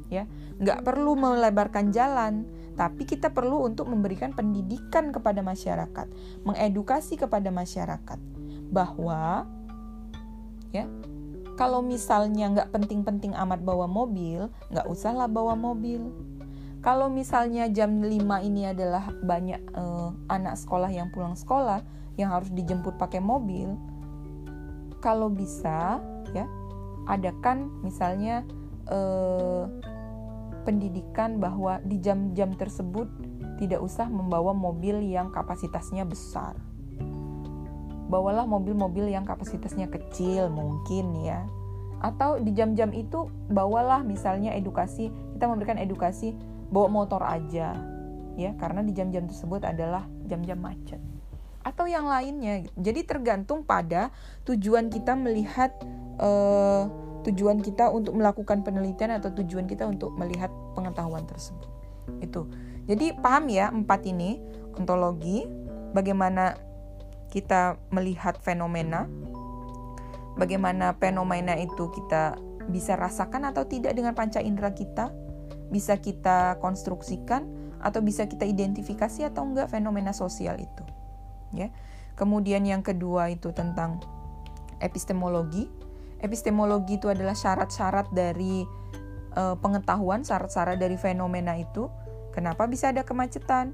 Ya, 0.08 0.24
nggak 0.60 0.84
perlu 0.84 1.16
melebarkan 1.16 1.92
jalan, 1.92 2.48
tapi 2.76 3.04
kita 3.04 3.32
perlu 3.32 3.68
untuk 3.68 3.88
memberikan 3.88 4.32
pendidikan 4.32 5.12
kepada 5.12 5.40
masyarakat, 5.44 6.06
mengedukasi 6.44 7.20
kepada 7.20 7.48
masyarakat 7.52 8.20
bahwa 8.68 9.48
ya 10.72 10.84
kalau 11.58 11.82
misalnya 11.82 12.54
nggak 12.54 12.70
penting-penting 12.70 13.34
amat 13.34 13.66
bawa 13.66 13.90
mobil, 13.90 14.46
nggak 14.70 14.86
usahlah 14.86 15.26
bawa 15.26 15.58
mobil. 15.58 16.14
Kalau 16.78 17.10
misalnya 17.10 17.66
jam 17.66 17.98
5 17.98 18.14
ini 18.46 18.70
adalah 18.70 19.10
banyak 19.10 19.58
uh, 19.74 20.14
anak 20.30 20.54
sekolah 20.54 20.86
yang 20.86 21.10
pulang 21.10 21.34
sekolah, 21.34 21.82
yang 22.14 22.30
harus 22.30 22.54
dijemput 22.54 22.94
pakai 22.94 23.18
mobil, 23.18 23.74
kalau 25.02 25.30
bisa 25.30 25.98
ya 26.34 26.46
adakan 27.08 27.72
misalnya 27.80 28.44
eh, 28.90 29.64
pendidikan 30.66 31.40
bahwa 31.40 31.80
di 31.80 31.96
jam-jam 32.02 32.52
tersebut 32.52 33.08
tidak 33.56 33.80
usah 33.80 34.04
membawa 34.10 34.52
mobil 34.52 35.00
yang 35.00 35.32
kapasitasnya 35.32 36.04
besar. 36.04 36.67
Bawalah 38.08 38.48
mobil-mobil 38.48 39.12
yang 39.12 39.28
kapasitasnya 39.28 39.92
kecil 39.92 40.48
mungkin 40.48 41.12
ya. 41.20 41.44
Atau 42.00 42.40
di 42.40 42.54
jam-jam 42.56 42.94
itu 42.94 43.28
bawalah 43.52 44.00
misalnya 44.06 44.54
edukasi, 44.56 45.12
kita 45.36 45.44
memberikan 45.44 45.76
edukasi 45.76 46.32
bawa 46.72 46.88
motor 46.88 47.24
aja 47.24 47.74
ya 48.38 48.54
karena 48.54 48.86
di 48.86 48.94
jam-jam 48.94 49.26
tersebut 49.26 49.66
adalah 49.66 50.06
jam-jam 50.30 50.62
macet 50.62 51.02
atau 51.66 51.84
yang 51.84 52.06
lainnya. 52.06 52.64
Jadi 52.78 53.04
tergantung 53.04 53.66
pada 53.66 54.14
tujuan 54.46 54.88
kita 54.88 55.12
melihat 55.18 55.74
uh, 56.16 56.88
tujuan 57.28 57.60
kita 57.60 57.92
untuk 57.92 58.16
melakukan 58.16 58.64
penelitian 58.64 59.18
atau 59.20 59.34
tujuan 59.42 59.68
kita 59.68 59.84
untuk 59.84 60.14
melihat 60.16 60.48
pengetahuan 60.72 61.26
tersebut. 61.28 61.68
Itu. 62.24 62.48
Jadi 62.88 63.12
paham 63.20 63.52
ya 63.52 63.68
empat 63.68 64.00
ini 64.08 64.40
ontologi, 64.72 65.44
bagaimana 65.92 66.56
kita 67.28 67.76
melihat 67.92 68.40
fenomena, 68.40 69.06
bagaimana 70.40 70.96
fenomena 70.96 71.56
itu 71.56 71.92
kita 71.92 72.36
bisa 72.68 72.96
rasakan 72.96 73.48
atau 73.48 73.64
tidak 73.64 73.96
dengan 73.96 74.12
panca 74.12 74.40
indera 74.40 74.72
kita, 74.72 75.12
bisa 75.68 75.96
kita 76.00 76.60
konstruksikan 76.60 77.44
atau 77.78 78.02
bisa 78.02 78.26
kita 78.26 78.44
identifikasi 78.44 79.28
atau 79.28 79.46
enggak 79.46 79.70
fenomena 79.70 80.10
sosial 80.10 80.58
itu 80.58 80.84
ya. 81.52 81.72
Kemudian 82.18 82.66
yang 82.66 82.82
kedua 82.82 83.30
itu 83.30 83.54
tentang 83.54 84.02
epistemologi. 84.82 85.70
Epistemologi 86.18 86.98
itu 86.98 87.06
adalah 87.06 87.38
syarat-syarat 87.38 88.10
dari 88.10 88.66
uh, 89.38 89.54
pengetahuan, 89.62 90.26
syarat-syarat 90.26 90.82
dari 90.82 90.98
fenomena 90.98 91.54
itu. 91.54 91.86
Kenapa 92.34 92.66
bisa 92.66 92.90
ada 92.90 93.06
kemacetan? 93.06 93.70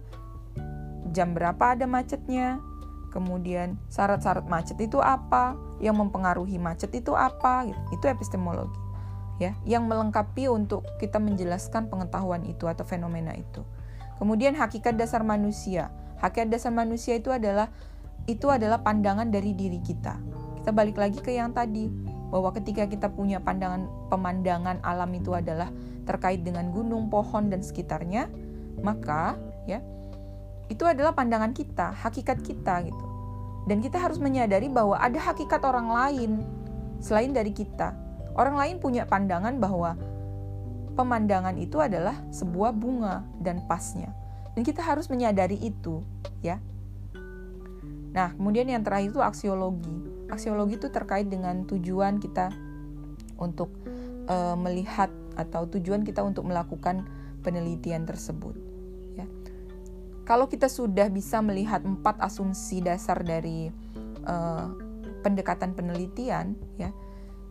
Jam 1.16 1.32
berapa 1.32 1.72
ada 1.72 1.88
macetnya? 1.88 2.60
Kemudian 3.14 3.78
syarat-syarat 3.86 4.50
macet 4.50 4.74
itu 4.82 4.98
apa? 4.98 5.54
Yang 5.78 6.02
mempengaruhi 6.02 6.58
macet 6.58 6.90
itu 6.90 7.14
apa? 7.14 7.70
Gitu. 7.70 7.78
Itu 7.94 8.04
epistemologi. 8.10 8.82
Ya, 9.38 9.54
yang 9.66 9.86
melengkapi 9.86 10.46
untuk 10.50 10.86
kita 10.98 11.18
menjelaskan 11.18 11.90
pengetahuan 11.90 12.42
itu 12.46 12.66
atau 12.66 12.82
fenomena 12.86 13.34
itu. 13.34 13.62
Kemudian 14.18 14.54
hakikat 14.54 14.94
dasar 14.94 15.26
manusia 15.26 15.90
Hakikat 16.24 16.56
dasar 16.56 16.72
manusia 16.72 17.18
itu 17.18 17.28
adalah 17.28 17.68
itu 18.24 18.48
adalah 18.48 18.80
pandangan 18.80 19.28
dari 19.28 19.52
diri 19.52 19.76
kita. 19.84 20.16
Kita 20.56 20.72
balik 20.72 20.96
lagi 20.96 21.20
ke 21.20 21.36
yang 21.36 21.52
tadi 21.52 21.90
bahwa 22.32 22.48
ketika 22.56 22.88
kita 22.88 23.12
punya 23.12 23.44
pandangan 23.44 23.84
pemandangan 24.08 24.80
alam 24.80 25.12
itu 25.12 25.36
adalah 25.36 25.68
terkait 26.08 26.40
dengan 26.40 26.72
gunung, 26.72 27.12
pohon 27.12 27.52
dan 27.52 27.60
sekitarnya, 27.60 28.32
maka 28.80 29.36
ya 29.68 29.84
itu 30.72 30.88
adalah 30.88 31.12
pandangan 31.12 31.52
kita, 31.52 31.92
hakikat 31.92 32.40
kita 32.40 32.88
gitu. 32.88 33.03
Dan 33.64 33.80
kita 33.80 33.96
harus 33.96 34.20
menyadari 34.20 34.68
bahwa 34.68 35.00
ada 35.00 35.16
hakikat 35.16 35.60
orang 35.64 35.88
lain 35.88 36.30
selain 37.00 37.32
dari 37.32 37.52
kita. 37.52 37.96
Orang 38.34 38.58
lain 38.60 38.76
punya 38.82 39.08
pandangan 39.08 39.56
bahwa 39.56 39.96
pemandangan 40.94 41.56
itu 41.56 41.80
adalah 41.80 42.18
sebuah 42.30 42.74
bunga 42.76 43.24
dan 43.40 43.64
pasnya. 43.64 44.12
Dan 44.54 44.62
kita 44.62 44.84
harus 44.84 45.10
menyadari 45.10 45.58
itu, 45.58 46.04
ya. 46.44 46.62
Nah, 48.14 48.30
kemudian 48.38 48.70
yang 48.70 48.86
terakhir 48.86 49.10
itu 49.10 49.22
aksiologi. 49.22 49.96
Aksiologi 50.30 50.78
itu 50.78 50.88
terkait 50.90 51.26
dengan 51.26 51.66
tujuan 51.66 52.22
kita 52.22 52.54
untuk 53.34 53.74
uh, 54.30 54.54
melihat 54.54 55.10
atau 55.34 55.66
tujuan 55.66 56.06
kita 56.06 56.22
untuk 56.22 56.46
melakukan 56.46 57.02
penelitian 57.42 58.06
tersebut. 58.06 58.54
Kalau 60.24 60.48
kita 60.48 60.72
sudah 60.72 61.12
bisa 61.12 61.44
melihat 61.44 61.84
empat 61.84 62.16
asumsi 62.20 62.80
dasar 62.80 63.20
dari 63.20 63.68
uh, 64.24 64.72
pendekatan 65.20 65.76
penelitian, 65.76 66.56
ya, 66.80 66.92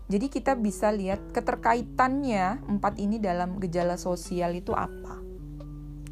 jadi 0.09 0.25
kita 0.29 0.57
bisa 0.57 0.89
lihat 0.89 1.21
keterkaitannya 1.33 2.65
empat 2.65 2.97
ini 2.97 3.21
dalam 3.21 3.61
gejala 3.61 3.93
sosial 3.97 4.57
itu 4.57 4.73
apa, 4.73 5.21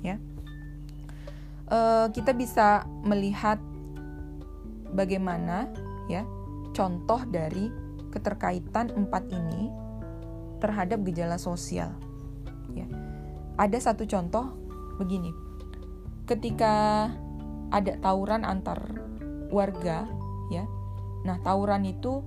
ya 0.06 0.22
uh, 1.72 2.08
kita 2.12 2.36
bisa 2.36 2.86
melihat 3.08 3.58
bagaimana 4.92 5.72
ya 6.12 6.28
contoh 6.76 7.24
dari 7.32 7.72
keterkaitan 8.12 8.92
empat 8.92 9.24
ini 9.32 9.72
terhadap 10.60 11.02
gejala 11.08 11.40
sosial. 11.40 11.96
Ya. 12.76 12.86
Ada 13.56 13.92
satu 13.92 14.04
contoh 14.04 14.52
begini, 15.00 15.32
ketika 16.32 17.12
ada 17.76 18.00
tawuran 18.00 18.48
antar 18.48 18.80
warga, 19.52 20.08
ya, 20.48 20.64
nah 21.28 21.36
tawuran 21.44 21.84
itu 21.84 22.24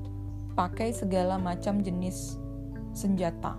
pakai 0.52 0.92
segala 0.92 1.40
macam 1.40 1.80
jenis 1.80 2.36
senjata, 2.92 3.56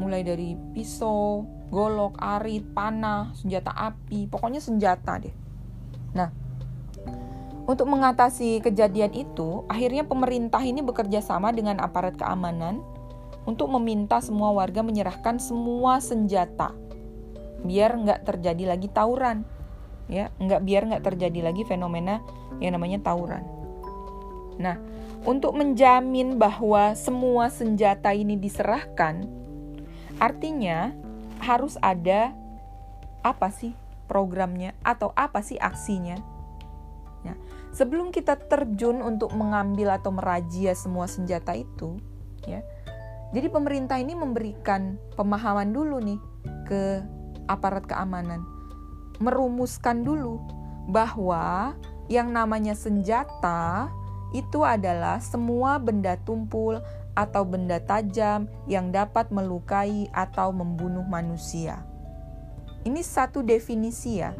mulai 0.00 0.24
dari 0.24 0.56
pisau, 0.72 1.44
golok, 1.68 2.16
arit, 2.16 2.64
panah, 2.72 3.36
senjata 3.36 3.68
api, 3.76 4.32
pokoknya 4.32 4.64
senjata 4.64 5.20
deh. 5.20 5.36
Nah, 6.16 6.32
untuk 7.68 7.92
mengatasi 7.92 8.64
kejadian 8.64 9.12
itu, 9.12 9.68
akhirnya 9.68 10.08
pemerintah 10.08 10.64
ini 10.64 10.80
bekerja 10.80 11.20
sama 11.20 11.52
dengan 11.52 11.84
aparat 11.84 12.16
keamanan 12.16 12.80
untuk 13.44 13.68
meminta 13.76 14.24
semua 14.24 14.56
warga 14.56 14.80
menyerahkan 14.80 15.36
semua 15.36 16.00
senjata, 16.00 16.72
biar 17.66 17.98
nggak 17.98 18.20
terjadi 18.24 18.74
lagi 18.74 18.88
tawuran, 18.88 19.42
ya, 20.06 20.30
nggak 20.38 20.62
biar 20.62 20.82
nggak 20.86 21.04
terjadi 21.04 21.50
lagi 21.50 21.62
fenomena 21.66 22.22
yang 22.62 22.78
namanya 22.78 23.02
tawuran. 23.02 23.42
Nah, 24.56 24.80
untuk 25.26 25.58
menjamin 25.58 26.38
bahwa 26.38 26.94
semua 26.94 27.50
senjata 27.50 28.14
ini 28.14 28.38
diserahkan, 28.38 29.26
artinya 30.22 30.94
harus 31.42 31.76
ada 31.82 32.32
apa 33.20 33.50
sih 33.50 33.74
programnya 34.06 34.72
atau 34.86 35.10
apa 35.18 35.42
sih 35.42 35.58
aksinya. 35.58 36.16
Ya. 37.26 37.34
sebelum 37.74 38.14
kita 38.14 38.38
terjun 38.38 39.02
untuk 39.02 39.34
mengambil 39.34 39.98
atau 39.98 40.14
merajia 40.14 40.78
semua 40.78 41.10
senjata 41.10 41.58
itu, 41.58 41.98
ya. 42.46 42.62
Jadi 43.34 43.50
pemerintah 43.50 43.98
ini 43.98 44.14
memberikan 44.14 44.94
pemahaman 45.18 45.74
dulu 45.74 45.98
nih 45.98 46.22
ke 46.70 47.02
aparat 47.46 47.86
keamanan, 47.88 48.44
merumuskan 49.18 50.04
dulu 50.04 50.42
bahwa 50.90 51.74
yang 52.06 52.30
namanya 52.30 52.78
senjata 52.78 53.90
itu 54.34 54.62
adalah 54.62 55.18
semua 55.22 55.78
benda 55.78 56.18
tumpul 56.22 56.82
atau 57.16 57.42
benda 57.48 57.80
tajam 57.80 58.46
yang 58.68 58.92
dapat 58.92 59.32
melukai 59.32 60.06
atau 60.12 60.52
membunuh 60.52 61.06
manusia. 61.08 61.82
Ini 62.84 63.00
satu 63.02 63.42
definisi 63.42 64.20
ya. 64.20 64.36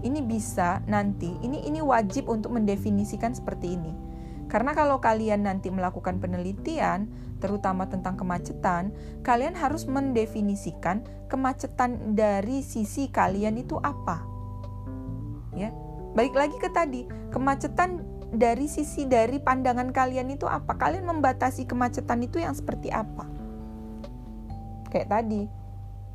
Ini 0.00 0.20
bisa 0.24 0.80
nanti, 0.86 1.32
ini 1.42 1.64
ini 1.66 1.80
wajib 1.82 2.28
untuk 2.28 2.54
mendefinisikan 2.54 3.34
seperti 3.34 3.74
ini. 3.76 3.92
Karena 4.50 4.74
kalau 4.74 4.98
kalian 4.98 5.46
nanti 5.46 5.68
melakukan 5.70 6.18
penelitian, 6.18 7.10
terutama 7.40 7.88
tentang 7.88 8.14
kemacetan, 8.20 8.92
kalian 9.24 9.56
harus 9.56 9.88
mendefinisikan 9.88 11.02
kemacetan 11.26 12.14
dari 12.14 12.60
sisi 12.60 13.08
kalian 13.08 13.58
itu 13.58 13.80
apa. 13.80 14.22
Ya. 15.56 15.72
Balik 16.14 16.34
lagi 16.34 16.56
ke 16.60 16.68
tadi, 16.70 17.06
kemacetan 17.30 18.02
dari 18.30 18.70
sisi 18.70 19.06
dari 19.06 19.42
pandangan 19.42 19.90
kalian 19.90 20.30
itu 20.30 20.46
apa? 20.46 20.78
Kalian 20.78 21.06
membatasi 21.06 21.66
kemacetan 21.66 22.22
itu 22.22 22.38
yang 22.38 22.54
seperti 22.54 22.90
apa? 22.90 23.26
Kayak 24.90 25.08
tadi, 25.10 25.46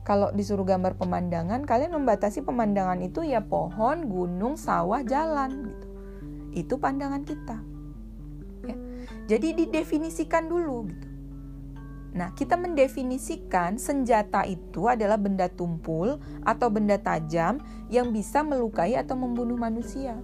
kalau 0.05 0.29
disuruh 0.35 0.67
gambar 0.67 0.99
pemandangan, 0.99 1.63
kalian 1.63 1.95
membatasi 1.95 2.43
pemandangan 2.43 3.01
itu 3.01 3.23
ya 3.25 3.41
pohon, 3.41 4.05
gunung, 4.05 4.53
sawah, 4.59 5.01
jalan 5.01 5.65
gitu. 5.65 5.87
Itu 6.55 6.73
pandangan 6.79 7.23
kita. 7.23 7.57
Ya. 8.67 8.75
Jadi 9.31 9.65
didefinisikan 9.65 10.45
dulu 10.45 10.91
gitu. 10.91 11.07
Nah, 12.15 12.31
kita 12.31 12.55
mendefinisikan 12.55 13.75
senjata 13.75 14.47
itu 14.47 14.87
adalah 14.87 15.19
benda 15.19 15.51
tumpul 15.51 16.15
atau 16.47 16.71
benda 16.71 16.95
tajam 16.95 17.59
yang 17.91 18.15
bisa 18.15 18.39
melukai 18.39 18.95
atau 18.95 19.19
membunuh 19.19 19.59
manusia. 19.59 20.15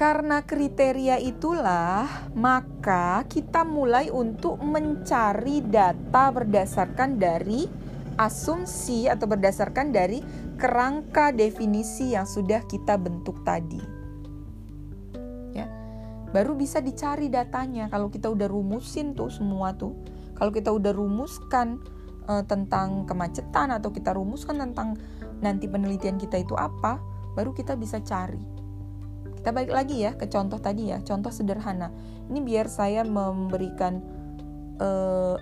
Karena 0.00 0.40
kriteria 0.40 1.20
itulah, 1.20 2.32
maka 2.32 3.28
kita 3.28 3.68
mulai 3.68 4.08
untuk 4.08 4.56
mencari 4.64 5.60
data 5.60 6.32
berdasarkan 6.32 7.20
dari 7.20 7.68
asumsi 8.16 9.12
atau 9.12 9.28
berdasarkan 9.28 9.92
dari 9.92 10.24
kerangka 10.56 11.36
definisi 11.36 12.16
yang 12.16 12.24
sudah 12.24 12.64
kita 12.64 12.96
bentuk 12.96 13.44
tadi. 13.44 13.99
Baru 16.30 16.54
bisa 16.54 16.78
dicari 16.78 17.26
datanya 17.26 17.90
kalau 17.90 18.06
kita 18.06 18.30
udah 18.30 18.46
rumusin 18.46 19.18
tuh 19.18 19.30
semua 19.30 19.74
tuh. 19.74 19.98
Kalau 20.38 20.54
kita 20.54 20.72
udah 20.72 20.94
rumuskan 20.94 21.82
uh, 22.30 22.46
tentang 22.46 23.04
kemacetan 23.04 23.74
atau 23.74 23.92
kita 23.92 24.16
rumuskan 24.16 24.56
tentang 24.56 24.96
nanti 25.42 25.68
penelitian 25.68 26.16
kita 26.16 26.40
itu 26.40 26.56
apa, 26.56 27.02
baru 27.34 27.52
kita 27.52 27.76
bisa 27.76 28.00
cari 28.00 28.60
kita 29.40 29.56
balik 29.56 29.72
lagi 29.72 30.04
ya 30.04 30.12
ke 30.20 30.28
contoh 30.28 30.60
tadi 30.60 30.92
ya, 30.92 31.00
contoh 31.00 31.32
sederhana. 31.32 31.88
Ini 32.28 32.44
biar 32.44 32.68
saya 32.68 33.08
memberikan 33.08 34.04
uh, 34.76 35.40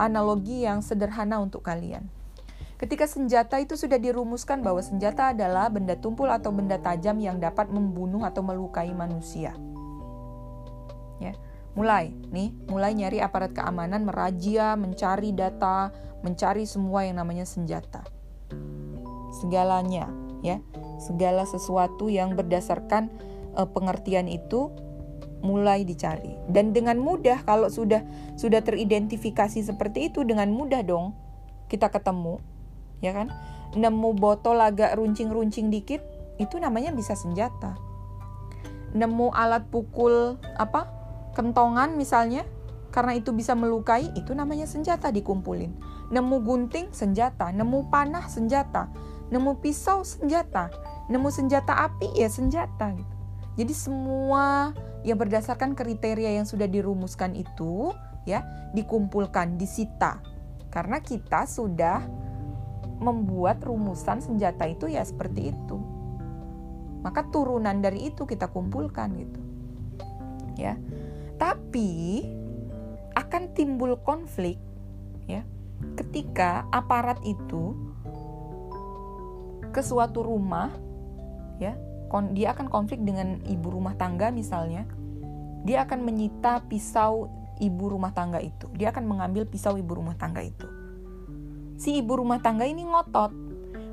analogi 0.00 0.64
yang 0.64 0.80
sederhana 0.80 1.36
untuk 1.44 1.60
kalian. 1.60 2.08
Ketika 2.80 3.04
senjata 3.04 3.60
itu 3.60 3.76
sudah 3.76 4.00
dirumuskan 4.00 4.64
bahwa 4.64 4.80
senjata 4.80 5.36
adalah 5.36 5.68
benda 5.68 6.00
tumpul 6.00 6.32
atau 6.32 6.48
benda 6.48 6.80
tajam 6.80 7.20
yang 7.20 7.36
dapat 7.36 7.68
membunuh 7.68 8.24
atau 8.24 8.40
melukai 8.40 8.88
manusia. 8.96 9.52
Mulai. 11.76 12.10
Nih, 12.32 12.56
mulai 12.66 12.96
nyari 12.96 13.20
aparat 13.20 13.52
keamanan, 13.52 14.08
merajia, 14.08 14.74
mencari 14.74 15.36
data, 15.36 15.92
mencari 16.24 16.64
semua 16.64 17.04
yang 17.04 17.20
namanya 17.20 17.44
senjata. 17.44 18.02
Segalanya, 19.36 20.08
ya. 20.40 20.58
Segala 20.96 21.44
sesuatu 21.44 22.08
yang 22.08 22.32
berdasarkan 22.32 23.12
uh, 23.52 23.68
pengertian 23.68 24.26
itu 24.26 24.72
mulai 25.44 25.84
dicari. 25.84 26.32
Dan 26.48 26.72
dengan 26.72 26.96
mudah 26.96 27.44
kalau 27.44 27.68
sudah 27.68 28.00
sudah 28.40 28.64
teridentifikasi 28.64 29.60
seperti 29.60 30.08
itu 30.08 30.24
dengan 30.24 30.48
mudah 30.48 30.80
dong 30.80 31.12
kita 31.68 31.92
ketemu 31.92 32.40
ya 33.04 33.12
kan? 33.12 33.28
Nemu 33.76 34.16
botol 34.16 34.62
agak 34.62 34.96
runcing-runcing 34.96 35.68
dikit 35.68 36.00
itu 36.40 36.56
namanya 36.56 36.92
bisa 36.96 37.12
senjata. 37.12 37.76
Nemu 38.96 39.28
alat 39.36 39.68
pukul 39.68 40.40
apa 40.56 40.95
kentongan 41.36 42.00
misalnya 42.00 42.48
karena 42.88 43.12
itu 43.12 43.36
bisa 43.36 43.52
melukai 43.52 44.08
itu 44.16 44.32
namanya 44.32 44.64
senjata 44.64 45.12
dikumpulin 45.12 45.76
nemu 46.08 46.36
gunting 46.40 46.88
senjata 46.96 47.52
nemu 47.52 47.92
panah 47.92 48.24
senjata 48.24 48.88
nemu 49.28 49.60
pisau 49.60 50.00
senjata 50.00 50.72
nemu 51.06 51.28
senjata 51.30 51.86
api 51.86 52.18
ya 52.18 52.26
senjata 52.26 52.90
gitu. 52.94 53.14
Jadi 53.56 53.72
semua 53.72 54.74
yang 55.06 55.16
berdasarkan 55.16 55.72
kriteria 55.78 56.36
yang 56.36 56.44
sudah 56.44 56.68
dirumuskan 56.68 57.32
itu 57.38 57.94
ya 58.28 58.44
dikumpulkan, 58.74 59.56
disita. 59.56 60.20
Karena 60.68 61.00
kita 61.00 61.48
sudah 61.48 62.04
membuat 63.00 63.64
rumusan 63.64 64.20
senjata 64.20 64.68
itu 64.68 64.92
ya 64.92 65.00
seperti 65.06 65.54
itu. 65.54 65.78
Maka 67.00 67.24
turunan 67.30 67.80
dari 67.80 68.10
itu 68.12 68.26
kita 68.28 68.50
kumpulkan 68.50 69.14
gitu. 69.14 69.40
Ya. 70.58 70.76
Tapi 71.36 72.24
akan 73.16 73.42
timbul 73.56 73.96
konflik 74.04 74.60
ya 75.24 75.42
ketika 75.96 76.68
aparat 76.72 77.20
itu 77.24 77.72
ke 79.72 79.80
suatu 79.80 80.24
rumah 80.24 80.72
ya 81.60 81.76
dia 82.32 82.56
akan 82.56 82.72
konflik 82.72 83.04
dengan 83.04 83.40
ibu 83.44 83.68
rumah 83.72 83.92
tangga 83.96 84.32
misalnya 84.32 84.88
dia 85.66 85.82
akan 85.84 86.06
menyita 86.06 86.64
pisau 86.70 87.28
ibu 87.58 87.84
rumah 87.90 88.14
tangga 88.14 88.38
itu. 88.38 88.70
Dia 88.76 88.94
akan 88.94 89.04
mengambil 89.04 89.48
pisau 89.48 89.74
ibu 89.74 89.98
rumah 89.98 90.14
tangga 90.14 90.44
itu. 90.44 90.68
Si 91.76 91.98
ibu 92.00 92.22
rumah 92.22 92.40
tangga 92.40 92.64
ini 92.64 92.86
ngotot 92.86 93.34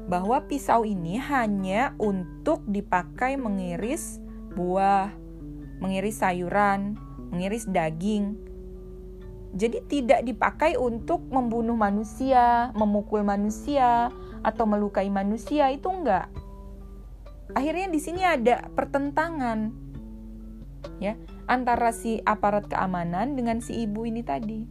bahwa 0.07 0.43
pisau 0.45 0.85
ini 0.85 1.17
hanya 1.17 1.95
untuk 1.99 2.63
dipakai 2.67 3.39
mengiris 3.39 4.19
buah 4.53 5.11
mengiris 5.81 6.21
sayuran 6.21 6.95
mengiris 7.33 7.65
daging. 7.65 8.37
Jadi 9.53 9.81
tidak 9.89 10.21
dipakai 10.25 10.77
untuk 10.77 11.25
membunuh 11.29 11.77
manusia, 11.77 12.69
memukul 12.77 13.25
manusia, 13.25 14.13
atau 14.45 14.65
melukai 14.69 15.09
manusia 15.09 15.73
itu 15.73 15.89
enggak. 15.89 16.29
Akhirnya 17.57 17.89
di 17.89 17.99
sini 18.01 18.21
ada 18.21 18.69
pertentangan 18.73 19.73
ya 20.99 21.15
antara 21.47 21.95
si 21.95 22.19
aparat 22.27 22.67
keamanan 22.67 23.33
dengan 23.33 23.61
si 23.61 23.85
ibu 23.85 24.05
ini 24.05 24.21
tadi. 24.21 24.61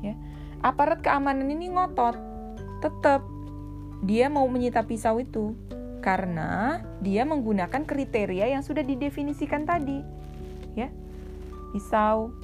Ya 0.00 0.16
aparat 0.60 1.00
keamanan 1.00 1.48
ini 1.48 1.72
ngotot 1.72 2.16
tetap 2.80 3.24
dia 4.00 4.32
mau 4.32 4.48
menyita 4.48 4.84
pisau 4.84 5.20
itu 5.20 5.52
karena 6.00 6.80
dia 7.04 7.28
menggunakan 7.28 7.84
kriteria 7.84 8.56
yang 8.56 8.64
sudah 8.64 8.80
didefinisikan 8.80 9.68
tadi 9.68 10.00
pisau 11.70 12.34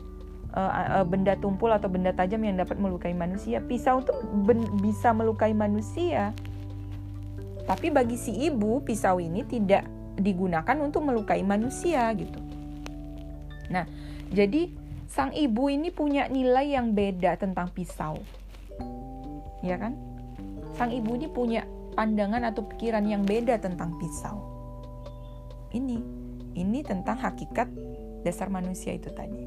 uh, 0.55 1.03
uh, 1.03 1.05
benda 1.07 1.39
tumpul 1.39 1.71
atau 1.71 1.87
benda 1.91 2.15
tajam 2.15 2.43
yang 2.43 2.59
dapat 2.59 2.79
melukai 2.79 3.13
manusia 3.13 3.63
pisau 3.63 4.03
itu 4.03 4.13
bisa 4.83 5.11
melukai 5.15 5.53
manusia 5.53 6.35
tapi 7.67 7.91
bagi 7.91 8.15
si 8.15 8.31
ibu, 8.47 8.79
pisau 8.87 9.19
ini 9.19 9.43
tidak 9.43 9.83
digunakan 10.17 10.79
untuk 10.79 11.03
melukai 11.03 11.43
manusia 11.43 12.07
gitu. 12.15 12.39
Nah, 13.69 13.85
jadi 14.31 14.71
sang 15.11 15.35
ibu 15.35 15.67
ini 15.67 15.91
punya 15.91 16.31
nilai 16.31 16.79
yang 16.79 16.95
beda 16.95 17.35
tentang 17.35 17.75
pisau. 17.75 18.23
Ya 19.67 19.77
kan? 19.83 19.99
Sang 20.79 20.95
ibu 20.95 21.19
ini 21.19 21.27
punya 21.27 21.67
pandangan 21.99 22.47
atau 22.47 22.63
pikiran 22.71 23.03
yang 23.03 23.27
beda 23.27 23.59
tentang 23.59 23.99
pisau. 23.99 24.39
Ini, 25.75 25.99
ini 26.55 26.81
tentang 26.87 27.19
hakikat 27.19 27.67
dasar 28.27 28.51
manusia 28.51 28.91
itu 28.99 29.15
tadi. 29.15 29.47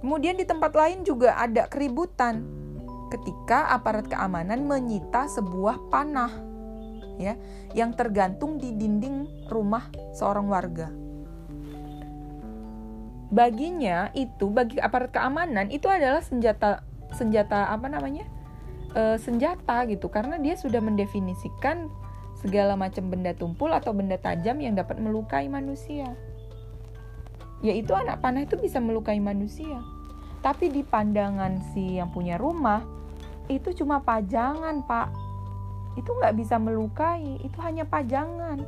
Kemudian 0.00 0.34
di 0.34 0.48
tempat 0.48 0.72
lain 0.72 1.04
juga 1.04 1.36
ada 1.36 1.68
keributan 1.68 2.42
ketika 3.12 3.70
aparat 3.70 4.08
keamanan 4.08 4.64
menyita 4.64 5.28
sebuah 5.28 5.92
panah 5.92 6.32
ya 7.20 7.36
yang 7.76 7.92
tergantung 7.92 8.56
di 8.56 8.72
dinding 8.72 9.46
rumah 9.52 9.86
seorang 10.16 10.48
warga. 10.48 10.88
Baginya 13.32 14.12
itu 14.12 14.48
bagi 14.48 14.80
aparat 14.80 15.12
keamanan 15.12 15.68
itu 15.72 15.88
adalah 15.88 16.20
senjata 16.24 16.84
senjata 17.12 17.72
apa 17.72 17.88
namanya? 17.88 18.24
E, 18.92 19.16
senjata 19.20 19.88
gitu 19.88 20.08
karena 20.12 20.36
dia 20.36 20.56
sudah 20.56 20.80
mendefinisikan 20.84 21.88
segala 22.42 22.76
macam 22.76 23.08
benda 23.08 23.32
tumpul 23.32 23.72
atau 23.72 23.94
benda 23.94 24.18
tajam 24.18 24.60
yang 24.60 24.76
dapat 24.76 25.00
melukai 25.00 25.48
manusia. 25.48 26.12
Yaitu 27.62 27.94
anak 27.94 28.18
panah 28.18 28.42
itu 28.42 28.58
bisa 28.58 28.82
melukai 28.82 29.22
manusia. 29.22 29.78
Tapi 30.42 30.68
di 30.74 30.82
pandangan 30.82 31.62
si 31.70 32.02
yang 32.02 32.10
punya 32.10 32.34
rumah, 32.34 32.82
itu 33.46 33.70
cuma 33.78 34.02
pajangan, 34.02 34.82
Pak. 34.82 35.08
Itu 35.94 36.10
nggak 36.18 36.34
bisa 36.34 36.58
melukai, 36.58 37.38
itu 37.42 37.58
hanya 37.62 37.86
pajangan. 37.86 38.58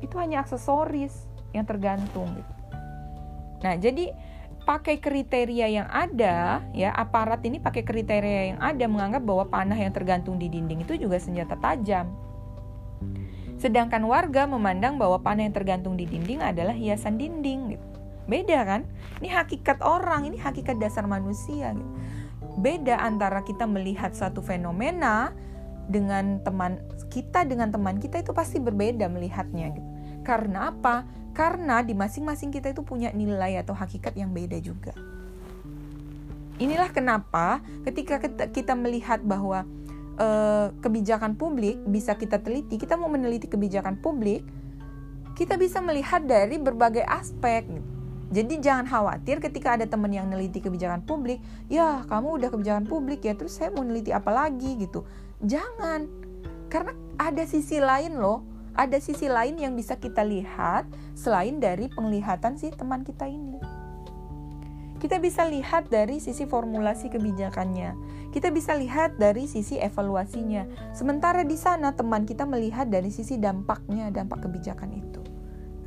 Itu 0.00 0.16
hanya 0.16 0.40
aksesoris 0.40 1.28
yang 1.52 1.68
tergantung. 1.68 2.32
Gitu. 2.32 2.52
Nah, 3.60 3.74
jadi 3.76 4.12
pakai 4.66 4.98
kriteria 4.98 5.66
yang 5.68 5.88
ada, 5.88 6.64
ya 6.74 6.90
aparat 6.92 7.40
ini 7.46 7.62
pakai 7.62 7.86
kriteria 7.86 8.56
yang 8.56 8.60
ada 8.60 8.84
menganggap 8.90 9.22
bahwa 9.22 9.44
panah 9.46 9.78
yang 9.78 9.94
tergantung 9.94 10.36
di 10.36 10.50
dinding 10.50 10.82
itu 10.82 10.96
juga 10.96 11.16
senjata 11.20 11.54
tajam. 11.56 12.08
Sedangkan 13.56 14.04
warga 14.04 14.44
memandang 14.44 15.00
bahwa 15.00 15.16
panah 15.22 15.48
yang 15.48 15.56
tergantung 15.56 15.96
di 15.96 16.04
dinding 16.04 16.44
adalah 16.44 16.76
hiasan 16.76 17.16
dinding. 17.16 17.76
Gitu. 17.78 17.95
Beda 18.26 18.62
kan? 18.66 18.86
Ini 19.22 19.30
hakikat 19.30 19.82
orang, 19.82 20.26
ini 20.26 20.38
hakikat 20.38 20.78
dasar 20.82 21.06
manusia. 21.06 21.72
Gitu. 21.74 21.90
Beda 22.58 22.98
antara 23.00 23.46
kita 23.46 23.64
melihat 23.64 24.12
satu 24.12 24.42
fenomena 24.42 25.30
dengan 25.86 26.42
teman 26.42 26.82
kita 27.06 27.46
dengan 27.46 27.70
teman 27.70 28.02
kita 28.02 28.20
itu 28.20 28.34
pasti 28.34 28.58
berbeda 28.58 29.06
melihatnya. 29.06 29.70
Gitu. 29.74 29.90
Karena 30.26 30.74
apa? 30.74 31.06
Karena 31.30 31.84
di 31.86 31.94
masing-masing 31.94 32.50
kita 32.50 32.74
itu 32.74 32.82
punya 32.82 33.14
nilai 33.14 33.62
atau 33.62 33.76
hakikat 33.76 34.18
yang 34.18 34.34
beda 34.34 34.58
juga. 34.58 34.96
Inilah 36.56 36.88
kenapa 36.88 37.60
ketika 37.84 38.16
kita 38.48 38.72
melihat 38.72 39.20
bahwa 39.20 39.68
uh, 40.16 40.72
kebijakan 40.80 41.36
publik 41.36 41.76
bisa 41.84 42.16
kita 42.16 42.40
teliti, 42.40 42.80
kita 42.80 42.96
mau 42.96 43.12
meneliti 43.12 43.46
kebijakan 43.46 44.00
publik, 44.00 44.40
kita 45.36 45.60
bisa 45.60 45.84
melihat 45.84 46.24
dari 46.24 46.56
berbagai 46.56 47.04
aspek. 47.04 47.68
Jadi 48.36 48.60
jangan 48.60 48.84
khawatir 48.84 49.40
ketika 49.40 49.80
ada 49.80 49.88
teman 49.88 50.12
yang 50.12 50.28
neliti 50.28 50.60
kebijakan 50.60 51.08
publik, 51.08 51.40
ya 51.72 52.04
kamu 52.04 52.36
udah 52.36 52.48
kebijakan 52.52 52.84
publik 52.84 53.24
ya, 53.24 53.32
terus 53.32 53.56
saya 53.56 53.72
mau 53.72 53.80
neliti 53.80 54.12
apa 54.12 54.28
lagi 54.28 54.76
gitu. 54.76 55.08
Jangan, 55.40 56.04
karena 56.68 56.92
ada 57.16 57.48
sisi 57.48 57.80
lain 57.80 58.20
loh 58.20 58.44
ada 58.76 59.00
sisi 59.00 59.26
lain 59.26 59.56
yang 59.56 59.72
bisa 59.72 59.96
kita 59.96 60.20
lihat 60.20 60.84
selain 61.16 61.56
dari 61.58 61.88
penglihatan 61.88 62.60
si 62.60 62.68
teman 62.76 63.02
kita 63.02 63.24
ini. 63.24 63.56
Kita 65.00 65.16
bisa 65.20 65.48
lihat 65.48 65.88
dari 65.88 66.20
sisi 66.20 66.44
formulasi 66.44 67.08
kebijakannya. 67.08 67.96
Kita 68.32 68.52
bisa 68.52 68.76
lihat 68.76 69.16
dari 69.16 69.48
sisi 69.48 69.80
evaluasinya. 69.80 70.92
Sementara 70.92 71.44
di 71.44 71.56
sana 71.56 71.92
teman 71.96 72.28
kita 72.28 72.44
melihat 72.44 72.88
dari 72.88 73.08
sisi 73.08 73.40
dampaknya, 73.40 74.12
dampak 74.12 74.44
kebijakan 74.44 74.92
itu. 74.92 75.20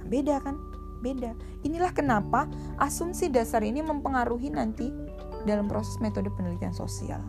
Nah, 0.02 0.06
beda 0.10 0.42
kan? 0.42 0.58
Beda. 1.00 1.32
Inilah 1.64 1.96
kenapa 1.96 2.48
asumsi 2.80 3.32
dasar 3.32 3.64
ini 3.64 3.80
mempengaruhi 3.80 4.52
nanti 4.52 4.92
dalam 5.48 5.72
proses 5.72 5.96
metode 6.04 6.28
penelitian 6.36 6.76
sosial. 6.76 7.24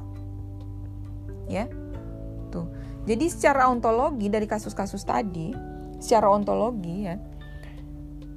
Ya. 1.47 1.71
Tuh. 2.51 2.67
Jadi 3.07 3.31
secara 3.31 3.71
ontologi 3.71 4.27
dari 4.27 4.45
kasus-kasus 4.45 5.07
tadi, 5.07 5.55
secara 6.03 6.29
ontologi 6.29 7.07
ya, 7.07 7.17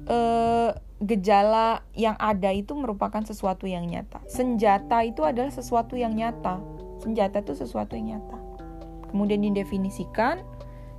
eh, 0.08 0.70
gejala 1.04 1.84
yang 1.92 2.16
ada 2.16 2.54
itu 2.54 2.72
merupakan 2.72 3.20
sesuatu 3.20 3.66
yang 3.68 3.84
nyata. 3.90 4.22
Senjata 4.30 5.04
itu 5.04 5.26
adalah 5.26 5.50
sesuatu 5.52 5.98
yang 5.98 6.14
nyata. 6.16 6.62
Senjata 7.02 7.44
itu 7.44 7.52
sesuatu 7.58 7.98
yang 7.98 8.16
nyata. 8.16 8.38
Kemudian 9.10 9.44
didefinisikan, 9.44 10.40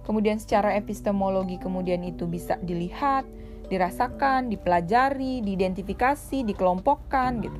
kemudian 0.05 0.37
secara 0.37 0.77
epistemologi 0.77 1.57
kemudian 1.57 2.05
itu 2.05 2.29
bisa 2.29 2.59
dilihat, 2.61 3.25
dirasakan, 3.67 4.49
dipelajari, 4.49 5.41
diidentifikasi, 5.41 6.45
dikelompokkan 6.45 7.43
gitu. 7.43 7.59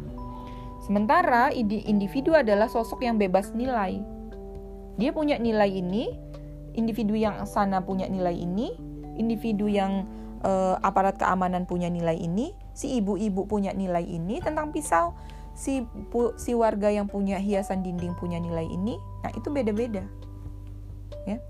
Sementara 0.85 1.49
individu 1.55 2.37
adalah 2.37 2.69
sosok 2.69 3.01
yang 3.01 3.17
bebas 3.17 3.57
nilai, 3.57 3.97
dia 4.95 5.11
punya 5.11 5.35
nilai 5.41 5.67
ini, 5.67 6.13
individu 6.77 7.17
yang 7.17 7.41
sana 7.49 7.81
punya 7.81 8.05
nilai 8.05 8.37
ini, 8.37 8.77
individu 9.17 9.65
yang 9.65 10.05
uh, 10.45 10.77
aparat 10.85 11.17
keamanan 11.17 11.65
punya 11.65 11.89
nilai 11.89 12.15
ini, 12.15 12.53
si 12.77 13.01
ibu-ibu 13.01 13.49
punya 13.49 13.73
nilai 13.73 14.05
ini 14.05 14.39
tentang 14.39 14.69
pisau, 14.69 15.17
si 15.57 15.83
pu, 16.13 16.35
si 16.37 16.53
warga 16.53 16.91
yang 16.91 17.09
punya 17.09 17.41
hiasan 17.41 17.81
dinding 17.81 18.13
punya 18.19 18.37
nilai 18.37 18.67
ini. 18.67 18.95
Nah, 19.25 19.31
itu 19.33 19.47
beda-beda. 19.49 20.03
Ya. 21.25 21.41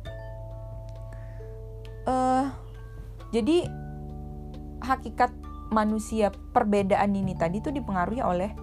Uh, 2.06 2.48
jadi 3.34 3.68
hakikat 4.86 5.34
manusia 5.74 6.30
perbedaan 6.54 7.18
ini 7.18 7.34
tadi 7.34 7.58
itu 7.58 7.74
dipengaruhi 7.74 8.22
oleh 8.22 8.54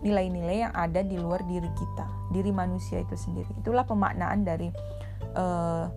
nilai-nilai 0.00 0.64
yang 0.68 0.74
ada 0.74 1.02
di 1.02 1.18
luar 1.18 1.42
diri 1.44 1.68
kita, 1.74 2.06
diri 2.30 2.54
manusia 2.54 3.02
itu 3.02 3.18
sendiri. 3.18 3.50
Itulah 3.58 3.84
pemaknaan 3.84 4.46
dari 4.46 4.70
uh, 5.34 5.90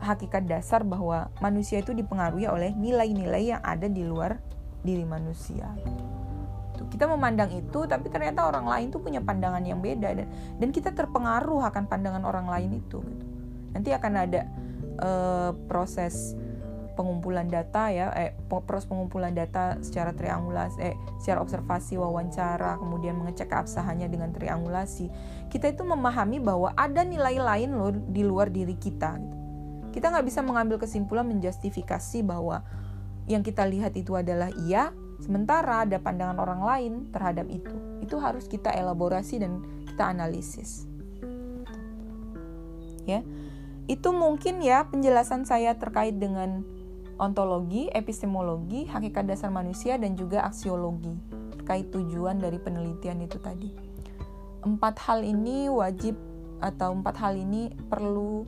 hakikat 0.00 0.48
dasar 0.48 0.82
bahwa 0.82 1.28
manusia 1.38 1.80
itu 1.80 1.92
dipengaruhi 1.92 2.48
oleh 2.48 2.72
nilai-nilai 2.74 3.56
yang 3.56 3.62
ada 3.62 3.86
di 3.88 4.02
luar 4.04 4.40
diri 4.84 5.04
manusia. 5.04 5.68
Tuh, 6.74 6.88
kita 6.90 7.06
memandang 7.06 7.52
itu, 7.54 7.86
tapi 7.86 8.10
ternyata 8.10 8.48
orang 8.48 8.66
lain 8.66 8.86
tuh 8.90 9.00
punya 9.00 9.22
pandangan 9.22 9.62
yang 9.62 9.78
beda 9.78 10.10
dan 10.12 10.28
dan 10.58 10.68
kita 10.74 10.90
terpengaruh 10.92 11.64
akan 11.70 11.84
pandangan 11.86 12.24
orang 12.26 12.48
lain 12.48 12.80
itu. 12.80 13.00
Gitu. 13.00 13.24
Nanti 13.76 13.90
akan 13.92 14.12
ada 14.18 14.40
uh, 15.00 15.50
proses 15.70 16.34
pengumpulan 16.94 17.50
data 17.50 17.90
ya 17.90 18.14
eh 18.14 18.32
proses 18.46 18.86
pengumpulan 18.86 19.34
data 19.34 19.78
secara 19.82 20.14
triangulasi 20.14 20.78
eh 20.78 20.94
secara 21.18 21.42
observasi 21.42 21.98
wawancara 21.98 22.78
kemudian 22.78 23.18
mengecek 23.18 23.50
keabsahannya 23.50 24.06
dengan 24.06 24.30
triangulasi. 24.30 25.10
Kita 25.50 25.70
itu 25.70 25.82
memahami 25.86 26.38
bahwa 26.42 26.74
ada 26.74 27.02
nilai 27.02 27.38
lain 27.38 27.74
loh 27.74 27.92
di 27.92 28.22
luar 28.26 28.50
diri 28.50 28.74
kita 28.78 29.18
gitu. 29.18 29.36
kita 29.94 30.10
nggak 30.10 30.26
bisa 30.26 30.42
mengambil 30.42 30.82
kesimpulan 30.82 31.22
menjustifikasi 31.22 32.26
bahwa 32.26 32.66
yang 33.30 33.46
kita 33.46 33.62
lihat 33.62 33.94
itu 33.94 34.18
adalah 34.18 34.50
iya 34.66 34.90
sementara 35.22 35.86
ada 35.86 36.02
pandangan 36.02 36.36
orang 36.42 36.60
lain 36.60 36.92
terhadap 37.14 37.46
itu. 37.48 37.72
Itu 38.02 38.18
harus 38.20 38.50
kita 38.50 38.74
elaborasi 38.74 39.40
dan 39.40 39.62
kita 39.86 40.10
analisis. 40.10 40.84
Ya. 43.06 43.22
Itu 43.84 44.16
mungkin 44.16 44.64
ya 44.64 44.88
penjelasan 44.88 45.44
saya 45.44 45.76
terkait 45.76 46.16
dengan 46.16 46.64
ontologi, 47.18 47.86
epistemologi, 47.94 48.86
hakikat 48.90 49.30
dasar 49.30 49.50
manusia, 49.50 49.94
dan 50.00 50.18
juga 50.18 50.42
aksiologi 50.46 51.14
terkait 51.54 51.88
tujuan 51.94 52.36
dari 52.42 52.60
penelitian 52.60 53.24
itu 53.24 53.40
tadi. 53.40 53.70
Empat 54.64 55.00
hal 55.08 55.24
ini 55.24 55.68
wajib 55.72 56.16
atau 56.60 56.92
empat 56.96 57.16
hal 57.20 57.36
ini 57.36 57.72
perlu 57.88 58.44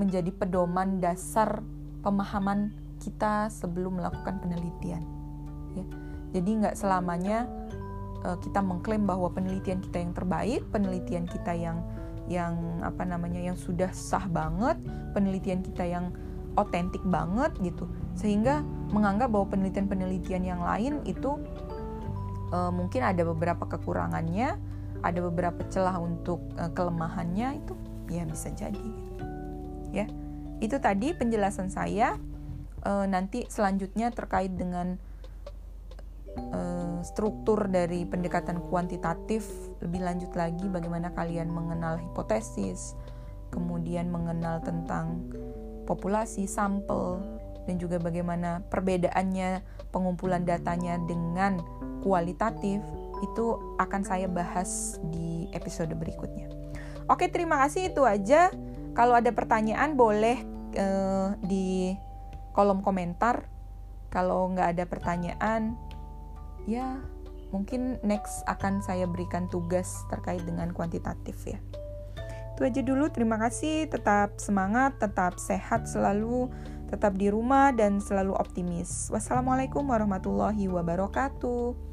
menjadi 0.00 0.32
pedoman 0.32 0.96
dasar 1.00 1.60
pemahaman 2.00 2.72
kita 3.00 3.48
sebelum 3.52 4.00
melakukan 4.00 4.40
penelitian. 4.40 5.04
Ya. 5.76 5.84
Jadi 6.36 6.50
nggak 6.64 6.76
selamanya 6.76 7.44
uh, 8.24 8.36
kita 8.40 8.60
mengklaim 8.64 9.04
bahwa 9.04 9.28
penelitian 9.32 9.80
kita 9.84 10.00
yang 10.00 10.12
terbaik, 10.16 10.60
penelitian 10.72 11.24
kita 11.28 11.52
yang 11.52 11.84
yang 12.30 12.54
apa 12.86 13.02
namanya 13.02 13.42
yang 13.42 13.58
sudah 13.58 13.90
sah 13.90 14.24
banget, 14.30 14.78
penelitian 15.12 15.60
kita 15.66 15.82
yang 15.82 16.14
otentik 16.58 17.02
banget 17.06 17.54
gitu 17.62 17.86
sehingga 18.18 18.62
menganggap 18.90 19.30
bahwa 19.30 19.54
penelitian-penelitian 19.54 20.42
yang 20.42 20.60
lain 20.62 21.02
itu 21.06 21.38
uh, 22.50 22.72
mungkin 22.74 23.06
ada 23.06 23.22
beberapa 23.22 23.66
kekurangannya 23.66 24.58
ada 25.00 25.20
beberapa 25.24 25.62
celah 25.70 25.96
untuk 25.96 26.42
uh, 26.58 26.68
kelemahannya 26.74 27.62
itu 27.62 27.74
ya 28.10 28.26
bisa 28.26 28.50
jadi 28.52 28.76
gitu. 28.76 29.24
ya 29.94 30.06
itu 30.60 30.76
tadi 30.76 31.16
penjelasan 31.16 31.72
saya 31.72 32.18
uh, 32.84 33.06
nanti 33.08 33.46
selanjutnya 33.48 34.12
terkait 34.12 34.52
dengan 34.52 35.00
uh, 36.52 37.00
struktur 37.00 37.70
dari 37.70 38.04
pendekatan 38.04 38.60
kuantitatif 38.68 39.48
lebih 39.80 40.04
lanjut 40.04 40.32
lagi 40.36 40.66
bagaimana 40.68 41.14
kalian 41.16 41.48
mengenal 41.48 41.96
hipotesis 41.96 42.98
kemudian 43.50 44.12
mengenal 44.12 44.62
tentang 44.62 45.26
populasi, 45.90 46.46
sampel, 46.46 47.18
dan 47.66 47.82
juga 47.82 47.98
bagaimana 47.98 48.62
perbedaannya 48.70 49.66
pengumpulan 49.90 50.46
datanya 50.46 51.02
dengan 51.10 51.58
kualitatif 52.06 52.78
itu 53.20 53.46
akan 53.82 54.06
saya 54.06 54.30
bahas 54.30 55.02
di 55.10 55.50
episode 55.50 55.92
berikutnya. 55.98 56.46
Oke, 57.10 57.26
terima 57.26 57.58
kasih 57.66 57.90
itu 57.90 58.06
aja. 58.06 58.54
Kalau 58.94 59.18
ada 59.18 59.34
pertanyaan 59.34 59.98
boleh 59.98 60.38
uh, 60.78 61.34
di 61.42 61.94
kolom 62.54 62.80
komentar. 62.80 63.50
Kalau 64.10 64.50
nggak 64.50 64.74
ada 64.74 64.84
pertanyaan, 64.90 65.78
ya 66.66 66.98
mungkin 67.54 67.98
next 68.02 68.42
akan 68.50 68.82
saya 68.82 69.06
berikan 69.06 69.46
tugas 69.46 70.02
terkait 70.10 70.42
dengan 70.42 70.74
kuantitatif 70.74 71.38
ya. 71.46 71.58
Itu 72.60 72.68
aja 72.68 72.84
dulu, 72.84 73.08
terima 73.08 73.40
kasih. 73.40 73.88
Tetap 73.88 74.36
semangat, 74.36 75.00
tetap 75.00 75.40
sehat 75.40 75.88
selalu, 75.88 76.52
tetap 76.92 77.16
di 77.16 77.32
rumah 77.32 77.72
dan 77.72 78.04
selalu 78.04 78.36
optimis. 78.36 79.08
Wassalamualaikum 79.08 79.80
warahmatullahi 79.88 80.68
wabarakatuh. 80.68 81.89